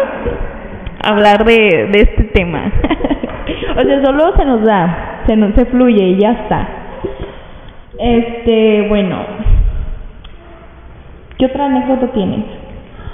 hablar 1.03 1.43
de, 1.45 1.89
de 1.91 1.99
este 2.01 2.23
tema. 2.25 2.63
o 3.77 3.83
sea, 3.83 4.05
solo 4.05 4.35
se 4.37 4.45
nos 4.45 4.63
da, 4.63 5.23
se, 5.25 5.35
nos, 5.35 5.53
se 5.55 5.65
fluye 5.65 6.03
y 6.03 6.19
ya 6.19 6.31
está. 6.31 6.67
Este, 7.99 8.87
bueno. 8.89 9.25
¿Qué 11.37 11.45
otra 11.45 11.65
anécdota 11.65 12.07
tienes? 12.13 12.45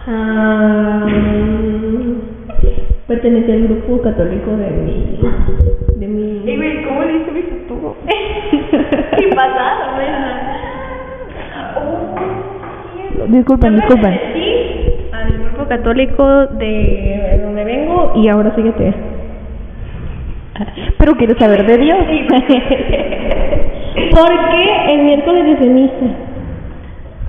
Ah, 0.08 1.06
pertenece 3.08 3.54
al 3.54 3.64
grupo 3.68 4.02
católico 4.02 4.52
de 4.52 4.70
mi... 4.72 5.20
De 5.98 6.08
mi... 6.08 6.84
¿cómo 6.86 7.04
le 7.04 7.18
hice 7.18 7.32
mi 7.32 7.42
futuro? 7.44 7.96
¿Qué 9.24 9.36
pasado, 9.36 9.84
oh, 13.20 13.26
Disculpen, 13.28 13.76
disculpen. 13.78 14.20
Sí, 14.34 15.10
al 15.14 15.32
grupo 15.32 15.66
católico 15.68 16.48
de 16.48 17.40
donde 17.42 17.64
vengo 17.64 18.12
y 18.16 18.28
ahora 18.28 18.54
síguete. 18.56 18.94
Pero 20.98 21.16
quiero 21.16 21.40
saber 21.40 21.66
de 21.66 21.78
Dios. 21.78 21.98
¿Por 24.12 24.30
qué 24.50 24.94
el 24.94 25.04
miércoles 25.04 25.46
de 25.46 25.58
ceniza? 25.58 26.06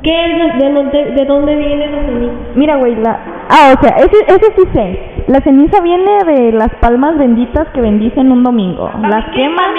¿Qué 0.03 0.11
es 0.11 0.59
de, 0.59 0.71
de, 0.71 1.13
de 1.13 1.25
dónde 1.25 1.57
viene 1.57 1.87
la 1.87 2.03
ceniza? 2.07 2.33
Mira, 2.57 2.77
güey, 2.77 2.97
la... 2.97 3.19
Ah, 3.49 3.75
o 3.79 3.81
sea, 3.81 3.97
ese, 3.99 4.17
ese 4.27 4.53
sí 4.57 4.63
sé. 4.75 4.99
La 5.29 5.41
ceniza 5.41 5.81
viene 5.81 6.25
de 6.27 6.53
las 6.53 6.75
palmas 6.81 7.17
benditas 7.17 7.69
que 7.69 7.81
bendicen 7.81 8.31
un 8.33 8.43
domingo. 8.43 8.91
Las 9.01 9.25
queman. 9.35 9.75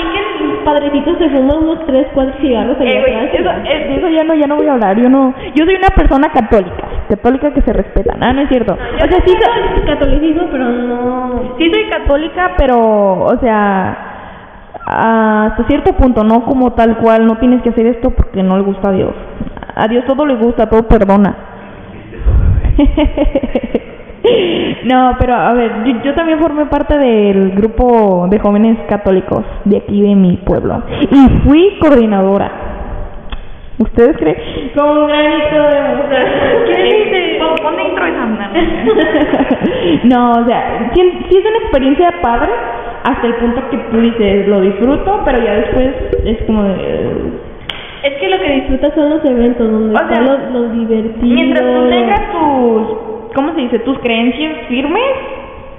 Padrecito 0.66 1.18
se 1.18 1.30
fuma 1.30 1.56
unos 1.56 1.86
3, 1.86 2.08
4 2.14 2.34
cigarros 2.42 2.78
eh, 2.82 3.00
güey, 3.00 3.14
eso, 3.34 3.50
eh, 3.64 3.96
eso 3.98 4.10
ya 4.10 4.24
no, 4.24 4.34
ya 4.34 4.48
no 4.48 4.58
voy 4.58 4.68
a 4.68 4.74
hablar. 4.74 5.00
Yo 5.00 5.08
no... 5.08 5.34
Yo 5.56 5.64
soy 5.64 5.76
una 5.76 5.90
persona 5.96 6.28
católica. 6.30 6.88
Católica 7.08 7.54
que 7.54 7.62
se 7.62 7.72
respeta. 7.72 8.18
Ah, 8.20 8.34
no 8.34 8.42
es 8.42 8.50
cierto. 8.50 8.74
o 8.74 9.08
sea, 9.08 9.20
sí 9.26 9.34
soy 9.34 9.86
catolicismo, 9.86 10.48
pero 10.52 10.66
no... 10.68 11.56
Sí 11.58 11.72
soy 11.72 11.90
católica, 11.90 12.54
pero, 12.58 13.24
o 13.24 13.40
sea 13.40 14.12
hasta 14.86 15.66
cierto 15.68 15.94
punto, 15.94 16.24
no 16.24 16.46
como 16.46 16.74
tal 16.74 16.98
cual, 16.98 17.26
no 17.26 17.40
tienes 17.40 17.64
que 17.64 17.70
hacer 17.70 17.88
esto 17.88 18.12
porque 18.12 18.44
no 18.44 18.56
le 18.58 18.64
gusta 18.64 18.90
a 18.90 18.92
Dios. 18.92 19.16
A 19.76 19.88
Dios 19.88 20.06
todo 20.06 20.26
le 20.26 20.36
gusta, 20.36 20.70
todo 20.70 20.88
perdona. 20.88 21.36
no, 24.84 25.16
pero 25.20 25.36
a 25.36 25.54
ver, 25.54 25.72
yo, 26.04 26.14
también 26.14 26.40
formé 26.40 26.66
parte 26.66 26.98
del 26.98 27.52
grupo 27.52 28.28
de 28.30 28.40
jóvenes 28.40 28.78
católicos 28.88 29.44
de 29.66 29.78
aquí 29.78 30.02
de 30.02 30.16
mi 30.16 30.38
pueblo 30.38 30.84
y 31.12 31.30
fui 31.44 31.78
coordinadora. 31.80 32.52
¿Ustedes 33.78 34.16
creen? 34.18 34.38
Como 34.74 34.92
un 34.92 35.08
granito 35.08 35.56
de 35.64 36.66
¿Qué 36.66 36.84
dice? 36.84 37.40
Pon 37.40 37.74
intro 37.80 38.06
No, 40.06 40.32
o 40.32 40.46
sea, 40.46 40.92
sí, 40.94 41.02
sí 41.30 41.38
es 41.38 41.46
una 41.46 41.58
experiencia 41.58 42.10
padre 42.22 42.52
hasta 43.04 43.28
el 43.28 43.36
punto 43.36 43.70
que 43.70 43.78
tú 43.78 44.00
dices, 44.00 44.48
lo 44.48 44.62
disfruto, 44.62 45.22
pero 45.26 45.44
ya 45.44 45.56
después 45.56 45.94
es 46.24 46.42
como 46.46 46.64
de 46.64 47.36
es 48.06 48.14
que 48.20 48.30
lo 48.30 48.38
que 48.38 48.52
disfrutas 48.52 48.94
son 48.94 49.10
los 49.10 49.26
eventos 49.26 49.72
donde 49.72 49.96
están 49.96 50.54
los, 50.54 50.72
divertidos. 50.74 51.24
Mientras 51.24 51.66
tú 51.66 51.90
tengas 51.90 52.32
tus, 52.32 52.88
¿cómo 53.36 53.54
se 53.54 53.62
dice? 53.62 53.80
Tus 53.80 54.00
creencias 54.00 54.68
firmes, 54.68 55.04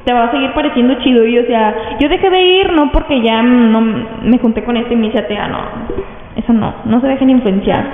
te 0.04 0.12
va 0.12 0.24
a 0.24 0.30
seguir 0.30 0.52
pareciendo 0.52 0.94
chido. 1.00 1.26
Y 1.26 1.38
o 1.38 1.46
sea, 1.46 1.74
yo 1.98 2.08
dejé 2.08 2.30
de 2.30 2.40
ir 2.40 2.72
no 2.72 2.92
porque 2.92 3.20
ya 3.22 3.42
no 3.42 3.80
me 4.22 4.38
junté 4.38 4.62
con 4.62 4.76
este 4.76 4.94
y 4.94 4.96
me 4.96 5.08
ah, 5.08 5.48
no, 5.48 5.58
eso 6.36 6.52
no, 6.52 6.74
no 6.84 7.00
se 7.00 7.08
dejen 7.08 7.30
influenciar. 7.30 7.84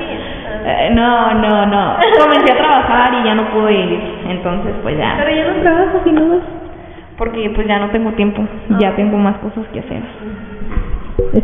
Eh, 0.65 0.91
no, 0.95 1.35
no, 1.35 1.67
no. 1.67 1.97
Comencé 2.21 2.53
a 2.53 2.57
trabajar 2.57 3.15
y 3.21 3.25
ya 3.25 3.35
no 3.35 3.51
pude 3.51 3.73
ir. 3.73 4.01
Entonces, 4.29 4.75
pues 4.83 4.99
ya. 4.99 5.15
Pero 5.19 5.35
ya 5.35 5.53
no 5.53 5.63
trabajo, 5.63 6.01
si 6.05 6.13
no 6.13 6.23
Porque 7.17 7.51
pues 7.55 7.67
ya 7.67 7.79
no 7.79 7.91
tengo 7.91 8.13
tiempo. 8.13 8.43
Ya 8.79 8.91
ah. 8.91 8.97
tengo 8.97 9.17
más 9.17 9.37
cosas 9.39 9.67
que 9.73 9.81
hacer. 9.81 10.03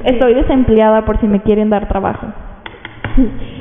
Estoy 0.04 0.34
desempleada 0.34 1.04
por 1.04 1.18
si 1.20 1.26
me 1.26 1.40
quieren 1.40 1.70
dar 1.70 1.88
trabajo. 1.88 2.26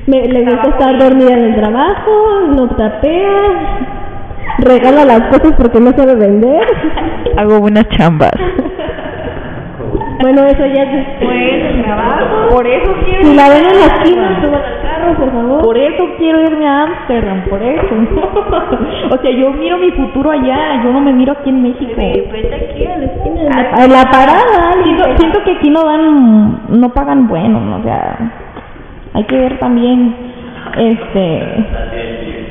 Me, 0.07 0.25
le 0.27 0.41
gusta 0.43 0.69
estar 0.69 0.97
dormida 0.97 1.33
en 1.33 1.43
el 1.43 1.55
trabajo, 1.55 2.47
no 2.55 2.67
tapea, 2.69 4.06
regala 4.59 5.05
las 5.05 5.21
cosas 5.29 5.53
porque 5.57 5.79
no 5.79 5.91
sabe 5.91 6.15
vender. 6.15 6.65
Hago 7.37 7.59
buenas 7.59 7.87
chambas. 7.89 8.31
Bueno, 10.19 10.45
eso 10.45 10.65
ya 10.65 10.83
es 10.83 10.91
después 10.91 11.83
trabajo. 11.83 12.49
Por 12.49 12.65
eso 12.65 12.91
quiero. 13.05 13.23
Si 13.23 13.35
la 13.35 13.49
ven 13.49 13.65
en 13.65 13.79
la 13.79 13.85
esquina, 13.85 14.41
suban 14.41 14.61
al 14.63 14.81
carro, 14.81 15.15
por 15.15 15.31
favor. 15.31 15.61
Por 15.61 15.77
eso 15.77 16.09
quiero 16.17 16.41
irme 16.41 16.67
a 16.67 16.83
Amsterdam, 16.83 17.43
por 17.49 17.61
eso. 17.61 17.87
o 19.11 19.17
sea, 19.17 19.31
yo 19.31 19.51
miro 19.51 19.77
mi 19.77 19.91
futuro 19.91 20.31
allá, 20.31 20.83
yo 20.83 20.91
no 20.91 21.01
me 21.01 21.13
miro 21.13 21.33
aquí 21.33 21.49
en 21.49 21.61
México. 21.61 21.93
Vete 21.95 22.55
aquí 22.55 22.85
a 22.87 22.97
la 22.97 23.05
esquina. 23.05 23.69
A, 23.73 23.87
la 23.87 24.11
parada. 24.11 24.83
Siento, 24.83 25.03
siento 25.17 25.43
que 25.43 25.51
aquí 25.51 25.69
no 25.69 25.83
dan, 25.83 26.61
no 26.79 26.89
pagan 26.89 27.27
bueno, 27.27 27.77
o 27.79 27.83
sea 27.83 28.17
hay 29.17 29.23
que 29.23 29.35
ver 29.35 29.57
también 29.57 30.15
este 30.77 31.41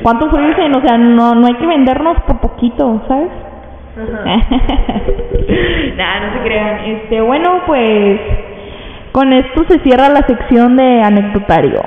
cuánto 0.07 0.27
ofrecen, 0.27 0.73
o 0.73 0.81
sea, 0.81 0.97
no 0.97 1.35
no 1.35 1.47
hay 1.47 1.55
que 1.55 1.67
vendernos 1.67 2.15
por 2.25 2.39
poquito, 2.39 3.03
¿sabes? 3.09 3.27
Nada, 5.97 6.19
no 6.21 6.33
se 6.33 6.39
crean. 6.45 6.79
Este, 6.85 7.19
bueno, 7.19 7.63
pues 7.65 8.17
con 9.11 9.33
esto 9.33 9.65
se 9.67 9.79
cierra 9.79 10.07
la 10.07 10.25
sección 10.25 10.77
de 10.77 11.01
anecdotario. 11.01 11.81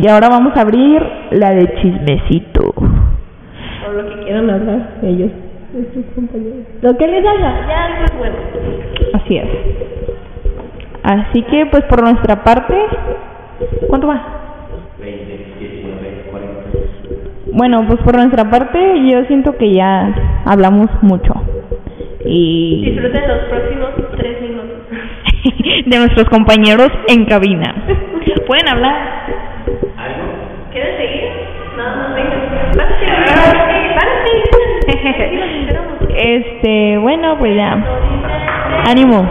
Y 0.00 0.08
ahora 0.08 0.30
vamos 0.30 0.56
a 0.56 0.62
abrir 0.62 1.02
la 1.32 1.50
de 1.50 1.66
chismecito. 1.82 2.72
O 2.78 3.92
lo 3.92 4.08
que 4.08 4.20
quieran 4.24 4.48
hablar 4.48 4.92
ellos, 5.02 5.32
sus 5.92 6.06
compañeros. 6.14 6.64
Lo 6.80 6.96
que 6.96 7.06
les 7.06 7.26
haga, 7.26 7.66
ya 7.68 8.04
es 8.04 8.18
bueno. 8.18 8.36
Así 9.12 9.36
es. 9.36 9.48
Así 11.02 11.42
que 11.42 11.66
pues 11.66 11.84
por 11.84 12.02
nuestra 12.02 12.42
parte 12.42 12.74
¿Cuánto 13.88 14.06
va? 14.06 14.22
20, 14.98 15.24
19, 15.24 15.44
40. 15.44 15.45
Bueno, 17.56 17.86
pues 17.88 17.98
por 18.02 18.14
nuestra 18.16 18.50
parte 18.50 18.78
yo 19.10 19.24
siento 19.24 19.56
que 19.56 19.72
ya 19.72 20.14
hablamos 20.44 20.90
mucho. 21.00 21.32
Y 22.22 22.84
disfruten 22.84 23.26
los 23.26 23.38
próximos 23.48 23.90
tres 24.16 24.42
minutos 24.42 24.76
de 25.86 25.98
nuestros 25.98 26.28
compañeros 26.28 26.90
en 27.08 27.24
cabina. 27.24 27.74
¿Pueden 28.46 28.68
hablar? 28.68 28.94
¿Algo? 29.96 30.70
¿Quieres 30.70 30.98
seguir? 30.98 31.30
No, 31.78 31.96
no, 31.96 32.14
venga. 32.14 32.36
Este, 36.18 36.98
bueno, 36.98 37.36
pues 37.38 37.56
ya. 37.56 37.72
Ánimo. 38.88 39.26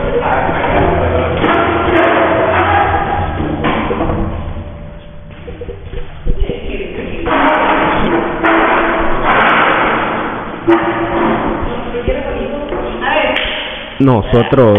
Nosotros 14.05 14.77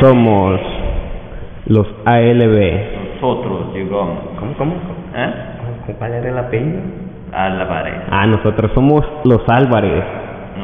somos 0.00 0.60
los 1.66 1.86
ALB. 2.04 2.60
Nosotros 3.20 3.74
llegamos. 3.74 4.18
¿Cómo, 4.38 4.52
cómo? 4.56 4.74
¿Eh? 5.16 5.32
¿Cuál 5.98 6.14
era 6.14 6.28
el 6.28 6.38
apellido? 6.38 6.78
Álvarez. 7.32 7.94
Ah, 8.12 8.26
nosotros 8.28 8.70
somos 8.74 9.04
los 9.24 9.42
Álvarez. 9.48 10.04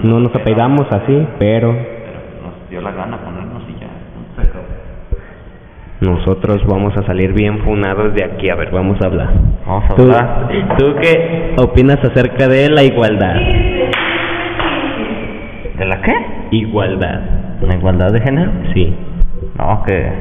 No 0.04 0.20
nos 0.20 0.32
apellidamos 0.36 0.86
así, 0.92 1.26
pero 1.40 1.72
Pero 1.72 1.72
nos 2.44 2.70
dio 2.70 2.80
la 2.80 2.92
gana 2.92 3.16
ponernos 3.18 3.64
y 3.68 3.80
ya. 3.80 3.88
nosotros 6.08 6.62
vamos 6.66 6.96
a 6.96 7.02
salir 7.06 7.32
bien 7.32 7.58
funados 7.64 8.14
de 8.14 8.24
aquí. 8.24 8.48
A 8.50 8.54
ver, 8.54 8.70
vamos 8.70 8.98
a 9.02 9.06
hablar. 9.06 9.30
Vamos 9.66 9.90
a 9.90 9.94
¿Tú, 9.96 10.02
hablar. 10.02 10.48
¿Tú 10.78 10.94
qué 11.02 11.54
opinas 11.58 11.98
acerca 12.04 12.46
de 12.46 12.70
la 12.70 12.84
igualdad? 12.84 13.34
¿De 15.76 15.86
la 15.86 16.00
qué? 16.02 16.14
Igualdad. 16.52 17.20
¿La 17.62 17.74
igualdad 17.76 18.10
de 18.12 18.20
género? 18.20 18.50
Sí. 18.74 18.94
No, 19.58 19.82
que 19.84 20.12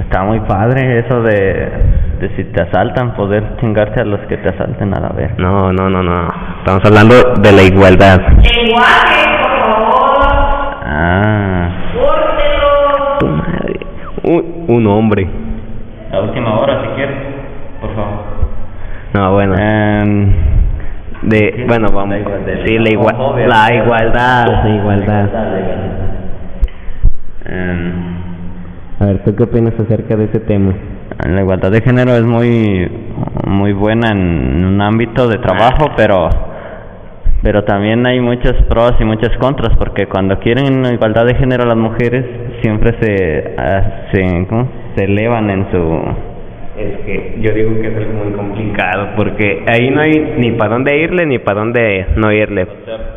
está 0.00 0.24
muy 0.24 0.40
padre 0.40 0.98
eso 1.00 1.22
de, 1.22 1.68
de 2.20 2.28
si 2.36 2.44
te 2.44 2.62
asaltan, 2.62 3.14
poder 3.14 3.56
chingarte 3.60 4.00
a 4.00 4.04
los 4.04 4.20
que 4.22 4.36
te 4.38 4.48
asalten 4.48 4.92
a 4.96 5.00
la 5.00 5.08
vez. 5.10 5.30
No, 5.38 5.72
no, 5.72 5.88
no, 5.88 6.02
no. 6.02 6.26
Estamos 6.58 6.84
hablando 6.84 7.14
de 7.40 7.52
la 7.52 7.62
igualdad. 7.62 8.20
Ah, 10.90 11.68
Tu 13.20 13.26
madre. 13.26 13.80
Un, 14.24 14.64
un 14.68 14.86
hombre. 14.86 15.28
la 16.12 16.20
última 16.20 16.58
hora 16.58 16.82
si 16.82 16.88
quieres, 16.96 17.16
por 17.80 17.94
favor. 17.94 18.18
No, 19.14 19.32
bueno. 19.32 19.54
Em, 19.58 20.32
De, 21.22 21.64
bueno, 21.66 21.88
vamos. 21.92 22.10
La 22.10 22.18
igualdad. 22.18 22.52
Sí, 22.66 22.78
la, 22.78 22.90
igua- 22.90 23.14
Homofobia. 23.14 23.46
la 23.48 23.74
igualdad. 23.74 24.46
La 24.64 24.70
igualdad. 24.70 25.24
em, 25.24 26.07
A 27.48 29.06
ver, 29.06 29.24
¿tú 29.24 29.34
qué 29.34 29.42
opinas 29.44 29.74
acerca 29.78 30.16
de 30.16 30.24
ese 30.24 30.40
tema? 30.40 30.74
la 31.26 31.40
igualdad 31.40 31.72
de 31.72 31.80
género 31.80 32.12
es 32.12 32.22
muy 32.22 32.88
muy 33.46 33.72
buena 33.72 34.10
en 34.12 34.64
un 34.64 34.80
ámbito 34.80 35.26
de 35.26 35.38
trabajo, 35.38 35.86
pero 35.96 36.28
pero 37.42 37.64
también 37.64 38.06
hay 38.06 38.20
muchos 38.20 38.54
pros 38.68 38.92
y 39.00 39.04
muchas 39.04 39.36
contras 39.38 39.76
porque 39.76 40.06
cuando 40.06 40.38
quieren 40.38 40.84
igualdad 40.92 41.24
de 41.26 41.34
género 41.34 41.64
las 41.64 41.76
mujeres 41.76 42.24
siempre 42.62 42.94
se 43.00 43.54
hacen, 43.56 44.44
¿cómo? 44.46 44.68
se 44.96 45.04
elevan 45.04 45.50
en 45.50 45.70
su 45.70 46.02
Es 46.76 46.98
que 47.06 47.38
yo 47.40 47.52
digo 47.52 47.80
que 47.80 47.88
es 47.88 47.96
algo 47.96 48.24
muy 48.24 48.32
complicado 48.32 49.10
porque 49.16 49.64
ahí 49.66 49.90
no 49.90 50.00
hay 50.00 50.34
ni 50.38 50.52
para 50.52 50.74
dónde 50.74 50.98
irle 50.98 51.26
ni 51.26 51.38
para 51.38 51.60
dónde 51.60 52.06
no 52.16 52.32
irle. 52.32 52.66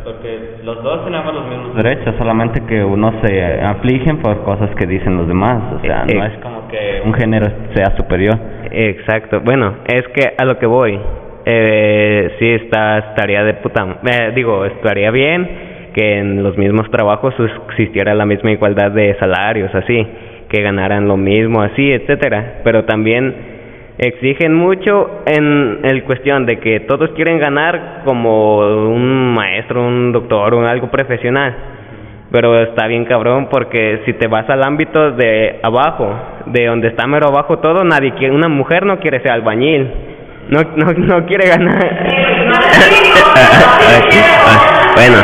porque 0.04 0.51
los 0.64 0.82
dos 0.82 1.04
tenemos 1.04 1.34
los 1.34 1.46
mismos 1.48 1.74
derechos, 1.76 2.14
solamente 2.18 2.64
que 2.66 2.84
uno 2.84 3.12
se 3.24 3.60
afligen 3.60 4.18
por 4.18 4.42
cosas 4.44 4.70
que 4.76 4.86
dicen 4.86 5.16
los 5.16 5.26
demás, 5.26 5.60
o 5.74 5.80
sea, 5.80 6.04
Eh, 6.06 6.14
no 6.14 6.24
es 6.24 6.38
como 6.38 6.68
que 6.68 7.02
un 7.04 7.14
género 7.14 7.46
sea 7.74 7.96
superior. 7.96 8.38
Exacto. 8.70 9.40
Bueno, 9.40 9.74
es 9.86 10.06
que 10.08 10.34
a 10.38 10.44
lo 10.44 10.58
que 10.58 10.66
voy. 10.66 10.98
Eh, 11.44 12.30
sí, 12.38 12.48
está, 12.48 12.98
estaría 12.98 13.42
de 13.42 13.54
puta. 13.54 13.84
eh, 14.04 14.32
digo, 14.34 14.64
estaría 14.64 15.10
bien 15.10 15.48
que 15.94 16.18
en 16.18 16.42
los 16.42 16.56
mismos 16.56 16.88
trabajos 16.90 17.34
existiera 17.68 18.14
la 18.14 18.24
misma 18.24 18.52
igualdad 18.52 18.92
de 18.92 19.14
salarios, 19.18 19.74
así, 19.74 20.06
que 20.48 20.62
ganaran 20.62 21.08
lo 21.08 21.16
mismo, 21.16 21.60
así, 21.60 21.90
etcétera. 21.92 22.60
Pero 22.64 22.84
también 22.84 23.34
exigen 24.08 24.54
mucho 24.54 25.22
en 25.26 25.80
el 25.84 26.02
cuestión 26.04 26.46
de 26.46 26.58
que 26.58 26.80
todos 26.80 27.10
quieren 27.10 27.38
ganar 27.38 28.02
como 28.04 28.58
un 28.58 29.34
maestro, 29.34 29.86
un 29.86 30.12
doctor, 30.12 30.54
o 30.54 30.66
algo 30.66 30.90
profesional. 30.90 31.54
Pero 32.30 32.62
está 32.62 32.86
bien 32.86 33.04
cabrón 33.04 33.48
porque 33.50 34.00
si 34.06 34.14
te 34.14 34.26
vas 34.26 34.48
al 34.48 34.62
ámbito 34.62 35.12
de 35.12 35.60
abajo, 35.62 36.14
de 36.46 36.66
donde 36.66 36.88
está 36.88 37.06
mero 37.06 37.28
abajo 37.28 37.58
todo, 37.58 37.84
nadie 37.84 38.12
quiere, 38.14 38.34
una 38.34 38.48
mujer 38.48 38.86
no 38.86 38.98
quiere 38.98 39.20
ser 39.20 39.32
albañil. 39.32 39.90
No, 40.48 40.60
no, 40.76 40.92
no 40.92 41.26
quiere 41.26 41.48
ganar. 41.48 41.78
bueno, 44.96 45.16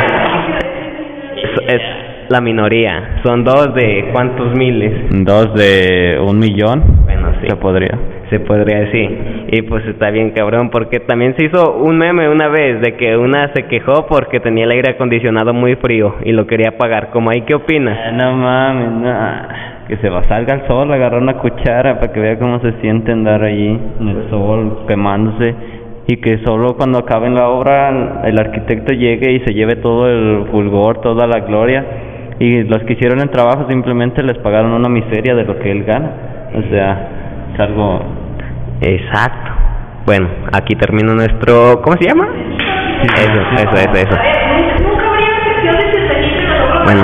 es, 1.36 1.74
es 1.74 1.80
la 2.28 2.40
minoría. 2.40 3.20
Son 3.24 3.42
dos 3.42 3.74
de 3.74 4.10
cuántos 4.12 4.54
miles. 4.56 4.92
Dos 5.24 5.52
de 5.54 6.18
un 6.20 6.38
millón, 6.38 6.82
Bueno, 7.04 7.32
sí. 7.40 7.48
se 7.48 7.56
podría. 7.56 7.98
Se 8.30 8.40
podría 8.40 8.80
decir. 8.80 9.46
Y 9.50 9.62
pues 9.62 9.84
está 9.86 10.10
bien 10.10 10.30
cabrón, 10.30 10.70
porque 10.70 11.00
también 11.00 11.34
se 11.36 11.44
hizo 11.44 11.74
un 11.76 11.98
meme 11.98 12.28
una 12.28 12.48
vez 12.48 12.80
de 12.80 12.96
que 12.96 13.16
una 13.16 13.52
se 13.54 13.64
quejó 13.64 14.06
porque 14.06 14.40
tenía 14.40 14.64
el 14.64 14.70
aire 14.70 14.92
acondicionado 14.92 15.54
muy 15.54 15.76
frío 15.76 16.16
y 16.24 16.32
lo 16.32 16.46
quería 16.46 16.70
apagar. 16.70 17.10
Como 17.10 17.30
ahí, 17.30 17.42
¿qué 17.42 17.54
opinas? 17.54 17.98
Ah, 18.04 18.12
no 18.12 18.32
mames. 18.36 19.88
Que 19.88 19.96
se 19.96 20.10
va, 20.10 20.22
salga 20.24 20.54
al 20.54 20.66
sol, 20.66 20.92
agarrar 20.92 21.22
una 21.22 21.34
cuchara 21.38 21.98
para 21.98 22.12
que 22.12 22.20
vea 22.20 22.38
cómo 22.38 22.60
se 22.60 22.72
siente 22.80 23.10
andar 23.10 23.42
allí 23.42 23.78
en 24.00 24.08
el 24.08 24.28
sol 24.28 24.84
quemándose 24.86 25.54
y 26.06 26.16
que 26.18 26.38
solo 26.44 26.74
cuando 26.76 26.98
acaben 26.98 27.34
la 27.34 27.48
obra 27.48 28.22
el 28.24 28.38
arquitecto 28.38 28.92
llegue 28.92 29.32
y 29.32 29.40
se 29.40 29.54
lleve 29.54 29.76
todo 29.76 30.08
el 30.08 30.46
fulgor, 30.50 31.00
toda 31.00 31.26
la 31.26 31.40
gloria 31.40 31.84
y 32.38 32.62
los 32.64 32.82
que 32.84 32.92
hicieron 32.92 33.20
el 33.20 33.30
trabajo 33.30 33.66
simplemente 33.68 34.22
les 34.22 34.38
pagaron 34.38 34.72
una 34.72 34.88
miseria 34.88 35.34
de 35.34 35.44
lo 35.44 35.58
que 35.58 35.70
él 35.70 35.84
gana. 35.84 36.10
O 36.54 36.62
sea, 36.70 37.08
es 37.58 37.60
algo... 37.60 38.00
Exacto. 38.80 39.50
Bueno, 40.06 40.28
aquí 40.52 40.76
termina 40.76 41.12
nuestro... 41.14 41.82
¿Cómo 41.82 41.96
se 42.00 42.08
llama? 42.08 42.28
Eso, 43.02 43.40
eso, 43.56 43.74
eso, 43.74 43.94
eso. 43.94 44.16
Bueno, 46.84 47.02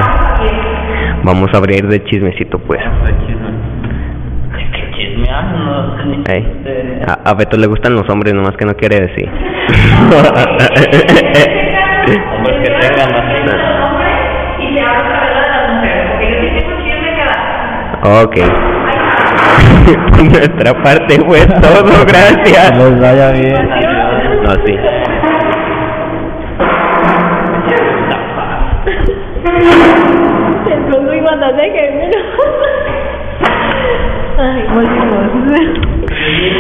vamos 1.25 1.51
a 1.53 1.57
abrir 1.59 1.87
de 1.89 2.05
chismecito, 2.05 2.59
pues. 2.61 2.81
A, 7.07 7.31
a 7.31 7.35
Beto 7.35 7.57
le 7.59 7.67
gustan 7.67 7.95
los 7.95 8.09
hombres, 8.09 8.33
nomás 8.35 8.57
que 8.57 8.65
no 8.65 8.75
quiere 8.75 9.01
decir. 9.01 9.29
Hombres 12.37 12.57
que 12.63 12.71
tengan 12.81 13.13
más... 13.13 13.25
Ok. 18.23 18.37
Nuestra 20.23 20.83
parte 20.83 21.21
fue 21.27 21.47
todo, 21.47 22.05
gracias. 22.07 22.79
Les 22.79 23.01
vaya 23.01 23.31
bien. 23.33 23.69
No, 24.43 24.53
sí. 24.67 24.79
Género. 31.55 32.21
Ay, 34.39 34.65
volvimos. 34.75 35.25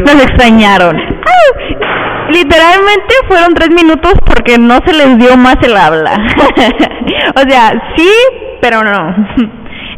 Nos 0.02 0.22
extrañaron. 0.22 0.96
¡Ay! 0.96 1.76
Literalmente 2.30 3.14
fueron 3.28 3.54
tres 3.54 3.70
minutos 3.70 4.14
porque 4.24 4.56
no 4.58 4.78
se 4.86 4.94
les 4.94 5.18
dio 5.18 5.36
más 5.36 5.56
el 5.62 5.76
habla. 5.76 6.12
o 7.36 7.40
sea, 7.48 7.72
sí, 7.96 8.10
pero 8.60 8.82
no. 8.82 9.14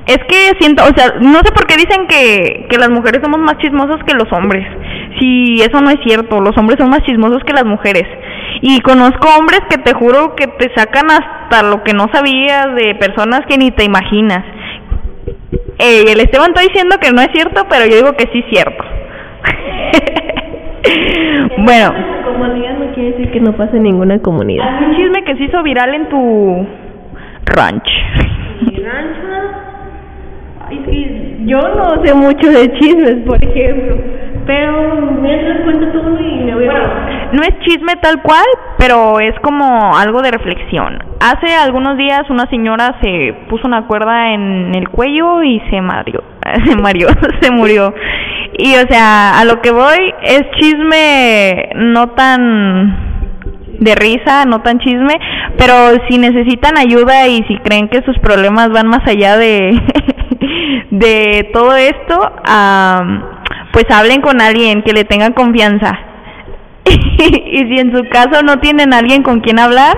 Es 0.07 0.19
que 0.29 0.53
siento, 0.61 0.85
o 0.85 0.97
sea, 0.97 1.15
no 1.21 1.39
sé 1.41 1.51
por 1.53 1.67
qué 1.67 1.75
dicen 1.77 2.07
que, 2.07 2.67
que 2.71 2.79
las 2.79 2.91
mujeres 2.91 3.21
somos 3.23 3.41
más 3.41 3.59
chismosas 3.59 4.03
que 4.07 4.15
los 4.15 4.33
hombres. 4.33 4.65
Si 5.19 5.61
eso 5.61 5.81
no 5.81 5.91
es 5.91 5.99
cierto, 6.05 6.41
los 6.41 6.57
hombres 6.57 6.79
son 6.79 6.91
más 6.91 7.03
chismosos 7.03 7.43
que 7.45 7.53
las 7.53 7.65
mujeres. 7.65 8.05
Y 8.63 8.81
conozco 8.81 9.29
hombres 9.39 9.61
que 9.69 9.79
te 9.79 9.93
juro 9.95 10.35
que 10.37 10.47
te 10.47 10.73
sacan 10.75 11.11
hasta 11.11 11.63
lo 11.69 11.83
que 11.83 11.93
no 11.93 12.07
sabías 12.13 12.75
de 12.77 12.95
personas 12.95 13.41
que 13.49 13.59
ni 13.59 13.71
te 13.73 13.85
imaginas. 13.85 14.45
Eh, 15.79 16.05
el 16.13 16.21
Esteban 16.21 16.51
está 16.51 16.63
diciendo 16.63 16.97
que 17.01 17.11
no 17.11 17.21
es 17.21 17.29
cierto, 17.35 17.67
pero 17.69 17.85
yo 17.87 17.97
digo 17.97 18.13
que 18.17 18.29
sí 18.33 18.39
es 18.39 18.47
cierto. 18.51 18.83
bueno, 21.59 21.93
Como 22.25 22.55
digan, 22.55 22.79
no 22.81 22.95
quiere 22.95 23.11
decir 23.11 23.31
que 23.33 23.41
no 23.41 23.53
pase 23.57 23.77
en 23.77 23.83
ninguna 23.83 24.19
comunidad. 24.21 24.81
un 24.83 24.97
chisme 24.97 25.25
que 25.25 25.37
se 25.37 25.45
hizo 25.45 25.63
viral 25.63 25.95
en 25.95 26.09
tu 26.09 26.67
ranch. 27.47 27.89
Mi 28.63 28.77
rancho. 28.79 29.26
Ay, 30.69 31.45
yo 31.47 31.61
no 31.61 32.05
sé 32.05 32.15
mucho 32.15 32.51
de 32.51 32.73
chismes, 32.79 33.19
por 33.25 33.39
ejemplo. 33.43 33.97
Pero 34.47 35.17
mientras 35.21 35.63
cuento 35.63 35.87
tú 35.93 36.19
y 36.19 36.45
me 36.45 36.55
voy 36.55 36.67
a. 36.67 37.31
No 37.33 37.43
es 37.43 37.59
chisme 37.61 37.95
tal 38.01 38.23
cual, 38.23 38.45
pero 38.79 39.19
es 39.21 39.35
como 39.41 39.97
algo 39.97 40.23
de 40.23 40.31
reflexión. 40.31 40.99
Hace 41.21 41.53
algunos 41.55 41.97
días 41.97 42.23
una 42.31 42.49
señora 42.49 42.97
se 43.03 43.35
puso 43.49 43.67
una 43.67 43.87
cuerda 43.87 44.33
en 44.35 44.75
el 44.75 44.89
cuello 44.89 45.43
y 45.43 45.61
se 45.71 45.81
mareó, 45.81 46.23
se 46.65 46.77
mareó, 46.77 47.09
se 47.41 47.51
murió. 47.51 47.93
Y 48.59 48.75
o 48.75 48.87
sea, 48.89 49.39
a 49.39 49.45
lo 49.45 49.61
que 49.61 49.73
voy 49.73 50.15
es 50.23 50.43
chisme 50.59 51.71
no 51.75 52.11
tan 52.11 53.17
de 53.81 53.95
risa, 53.95 54.45
no 54.47 54.63
tan 54.63 54.79
chisme, 54.79 55.15
pero 55.59 55.75
si 56.09 56.19
necesitan 56.19 56.79
ayuda 56.79 57.27
y 57.29 57.43
si 57.49 57.59
creen 57.59 57.89
que 57.89 58.03
sus 58.03 58.19
problemas 58.21 58.71
van 58.71 58.89
más 58.89 59.07
allá 59.07 59.37
de 59.37 59.71
de 60.99 61.51
todo 61.53 61.77
esto, 61.77 62.33
pues 63.73 63.85
hablen 63.91 64.21
con 64.21 64.41
alguien 64.41 64.83
que 64.83 64.93
le 64.93 65.05
tenga 65.05 65.31
confianza. 65.31 65.93
y 66.87 67.59
si 67.59 67.79
en 67.79 67.95
su 67.95 68.09
caso 68.09 68.43
no 68.43 68.59
tienen 68.59 68.95
alguien 68.95 69.23
con 69.23 69.41
quien 69.41 69.59
hablar, 69.59 69.97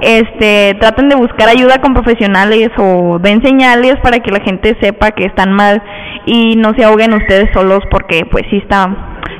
este 0.00 0.76
traten 0.80 1.08
de 1.08 1.16
buscar 1.16 1.48
ayuda 1.48 1.80
con 1.80 1.94
profesionales 1.94 2.70
o 2.76 3.18
den 3.18 3.42
señales 3.42 3.96
para 4.02 4.20
que 4.20 4.30
la 4.30 4.40
gente 4.40 4.76
sepa 4.80 5.10
que 5.10 5.24
están 5.24 5.52
mal 5.52 5.82
y 6.24 6.54
no 6.56 6.72
se 6.74 6.84
ahoguen 6.84 7.14
ustedes 7.14 7.50
solos 7.52 7.80
porque 7.90 8.24
pues 8.30 8.44
sí 8.50 8.58
está 8.58 8.86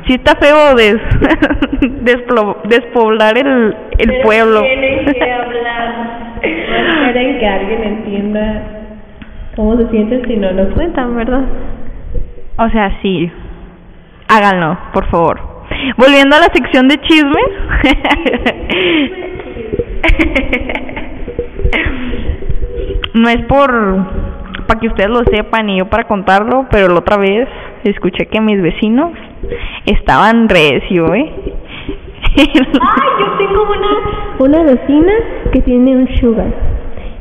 sí 0.09 0.15
está 0.15 0.35
feo 0.37 0.75
des, 0.75 0.97
despoblar 2.65 3.39
el, 3.39 3.77
el 3.99 4.21
pueblo 4.23 4.63
tienen 4.63 5.05
que 5.05 5.33
hablar 5.33 6.39
esperen 6.43 7.39
que 7.39 7.47
alguien 7.47 7.83
entienda 7.85 8.78
cómo 9.59 9.77
se 9.77 9.89
sienten 9.89 10.25
si 10.25 10.37
no 10.37 10.53
lo 10.53 10.73
cuentan 10.73 11.17
verdad 11.17 11.43
o 12.59 12.69
sea 12.71 12.99
sí. 13.03 13.31
Háganlo 14.29 14.79
por 14.93 15.07
favor. 15.07 15.41
Volviendo 15.97 16.37
a 16.37 16.41
la 16.41 16.49
sección 16.53 16.89
de 16.89 16.97
chismes. 17.01 17.51
No 23.15 23.29
es 23.29 23.43
por 23.47 23.71
para 24.67 24.79
que 24.81 24.87
ustedes 24.87 25.11
lo 25.11 25.25
sepan 25.25 25.69
y 25.71 25.79
yo 25.79 25.87
para 25.87 26.05
contarlo, 26.05 26.67
pero 26.71 26.89
la 26.89 27.01
otra 27.01 27.17
vez 27.17 27.49
escuché 27.83 28.27
que 28.27 28.41
mis 28.41 28.63
vecinos 28.63 29.13
estaban 29.87 30.49
recio, 30.49 31.13
¿eh? 31.15 31.33
Ay, 32.37 32.49
yo 32.55 32.65
tengo 33.39 33.63
una 33.63 33.89
una 34.39 34.63
vecina 34.63 35.13
que 35.53 35.63
tiene 35.63 35.97
un 35.97 36.17
sugar 36.17 36.53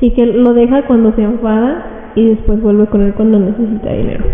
y 0.01 0.11
que 0.11 0.25
lo 0.25 0.53
deja 0.53 0.83
cuando 0.83 1.13
se 1.13 1.23
enfada 1.23 1.96
y 2.17 2.29
después 2.29 2.59
vuelve 2.63 2.87
con 2.87 3.03
él 3.03 3.13
cuando 3.13 3.37
necesita 3.37 3.93
dinero. 3.93 4.25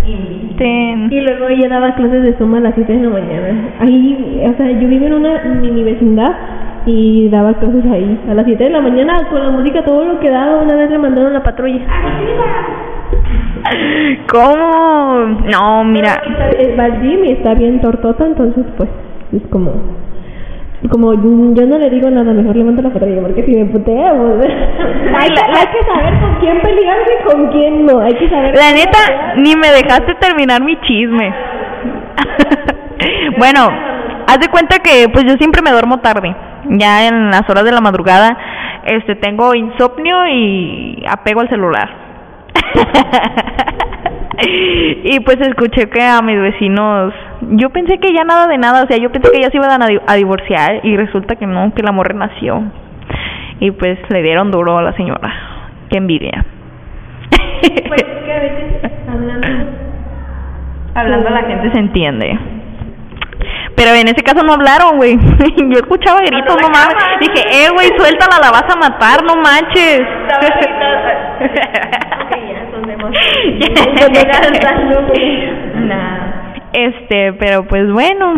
Y 1.11 1.19
luego 1.19 1.49
ella 1.49 1.67
daba 1.67 1.95
clases 1.95 2.23
de 2.23 2.37
suma 2.37 2.59
a 2.59 2.61
las 2.61 2.75
7 2.75 2.93
de 2.93 3.03
la 3.03 3.09
mañana. 3.09 3.73
Ahí, 3.79 4.41
o 4.47 4.53
sea, 4.55 4.71
yo 4.71 4.87
vivo 4.87 5.07
en 5.07 5.13
una 5.13 5.43
mini 5.61 5.83
vecindad 5.83 6.31
y 6.85 7.27
daba 7.27 7.55
clases 7.55 7.83
ahí 7.85 8.17
a 8.29 8.35
las 8.35 8.45
7 8.45 8.63
de 8.63 8.69
la 8.69 8.79
mañana 8.79 9.27
con 9.29 9.43
la 9.43 9.49
música 9.49 9.83
todo 9.83 10.05
lo 10.05 10.21
que 10.21 10.29
daba 10.29 10.61
una 10.61 10.75
vez 10.75 10.91
le 10.91 10.97
mandaron 10.97 11.31
la 11.31 11.43
patrulla 11.43 11.79
¿cómo? 14.29 15.39
no 15.49 15.85
mira 15.85 16.21
va 16.77 16.83
al 16.83 17.01
gym 17.01 17.23
y 17.23 17.31
está 17.31 17.53
bien 17.53 17.79
tortota 17.79 18.25
entonces 18.25 18.65
pues 18.75 18.89
es 19.31 19.41
como 19.49 19.71
como 20.89 21.13
yo 21.13 21.65
no 21.65 21.77
le 21.77 21.89
digo 21.89 22.09
nada 22.09 22.33
mejor 22.33 22.55
le 22.55 22.63
mando 22.63 22.81
la 22.81 22.89
patrulla 22.89 23.21
porque 23.21 23.43
si 23.43 23.55
me 23.55 23.65
putea 23.65 24.13
pues, 24.13 24.47
hay, 25.17 25.29
hay, 25.29 25.67
que 25.67 25.83
saber 25.83 26.19
con 26.19 26.35
quién 26.39 26.61
pelearse 26.61 27.11
y 27.19 27.23
con 27.23 27.51
quién 27.51 27.85
no 27.85 27.99
hay 27.99 28.13
que 28.13 28.29
saber 28.29 28.55
la 28.55 28.71
neta 28.73 29.35
ni 29.37 29.55
me 29.55 29.69
dejaste 29.69 30.15
terminar 30.15 30.63
mi 30.63 30.79
chisme. 30.81 31.33
Bueno 33.37 33.67
haz 34.27 34.39
de 34.39 34.47
cuenta 34.47 34.79
que 34.79 35.09
pues 35.11 35.25
yo 35.25 35.35
siempre 35.37 35.61
me 35.61 35.71
duermo 35.71 35.99
tarde 35.99 36.33
ya 36.69 37.07
en 37.07 37.31
las 37.31 37.49
horas 37.49 37.65
de 37.65 37.71
la 37.71 37.81
madrugada 37.81 38.37
este 38.85 39.15
tengo 39.15 39.55
insomnio 39.55 40.27
y 40.27 41.03
apego 41.07 41.41
al 41.41 41.49
celular. 41.49 41.89
Y 45.05 45.19
pues 45.19 45.37
escuché 45.41 45.89
que 45.89 46.01
a 46.01 46.21
mis 46.21 46.39
vecinos 46.39 47.13
yo 47.51 47.69
pensé 47.69 47.99
que 47.99 48.13
ya 48.13 48.23
nada 48.23 48.47
de 48.47 48.57
nada 48.57 48.83
o 48.83 48.87
sea 48.87 48.97
yo 48.97 49.11
pensé 49.11 49.31
que 49.31 49.41
ya 49.41 49.49
se 49.49 49.57
iban 49.57 49.81
a, 49.81 49.87
a 50.07 50.15
divorciar 50.15 50.81
y 50.83 50.97
resulta 50.97 51.35
que 51.35 51.45
no 51.45 51.73
que 51.73 51.83
la 51.83 51.91
morra 51.91 52.13
nació 52.13 52.63
y 53.59 53.71
pues 53.71 53.97
le 54.09 54.21
dieron 54.21 54.51
duro 54.51 54.77
a 54.77 54.83
la 54.83 54.93
señora. 54.93 55.33
Qué 55.89 55.97
envidia. 55.97 56.45
Pues 57.87 58.03
que 58.03 58.33
a 58.33 58.39
veces 58.39 58.91
hablando 59.07 59.47
hablando 60.95 61.29
la 61.29 61.43
gente 61.43 61.71
se 61.71 61.79
entiende. 61.79 62.37
Pero 63.75 63.91
en 63.91 64.07
ese 64.07 64.21
caso 64.21 64.43
no 64.43 64.53
hablaron, 64.53 64.97
güey. 64.97 65.17
Yo 65.17 65.79
escuchaba 65.79 66.19
gritos, 66.19 66.57
no 66.61 66.69
mames. 66.69 66.95
Dije, 67.21 67.41
eh, 67.51 67.69
güey, 67.73 67.87
suéltala, 67.97 68.37
la 68.41 68.51
vas 68.51 68.65
a 68.69 68.75
matar, 68.77 69.23
no 69.23 69.35
manches. 69.37 70.01
Este, 76.73 77.33
pero 77.33 77.67
pues 77.67 77.91
bueno. 77.91 78.33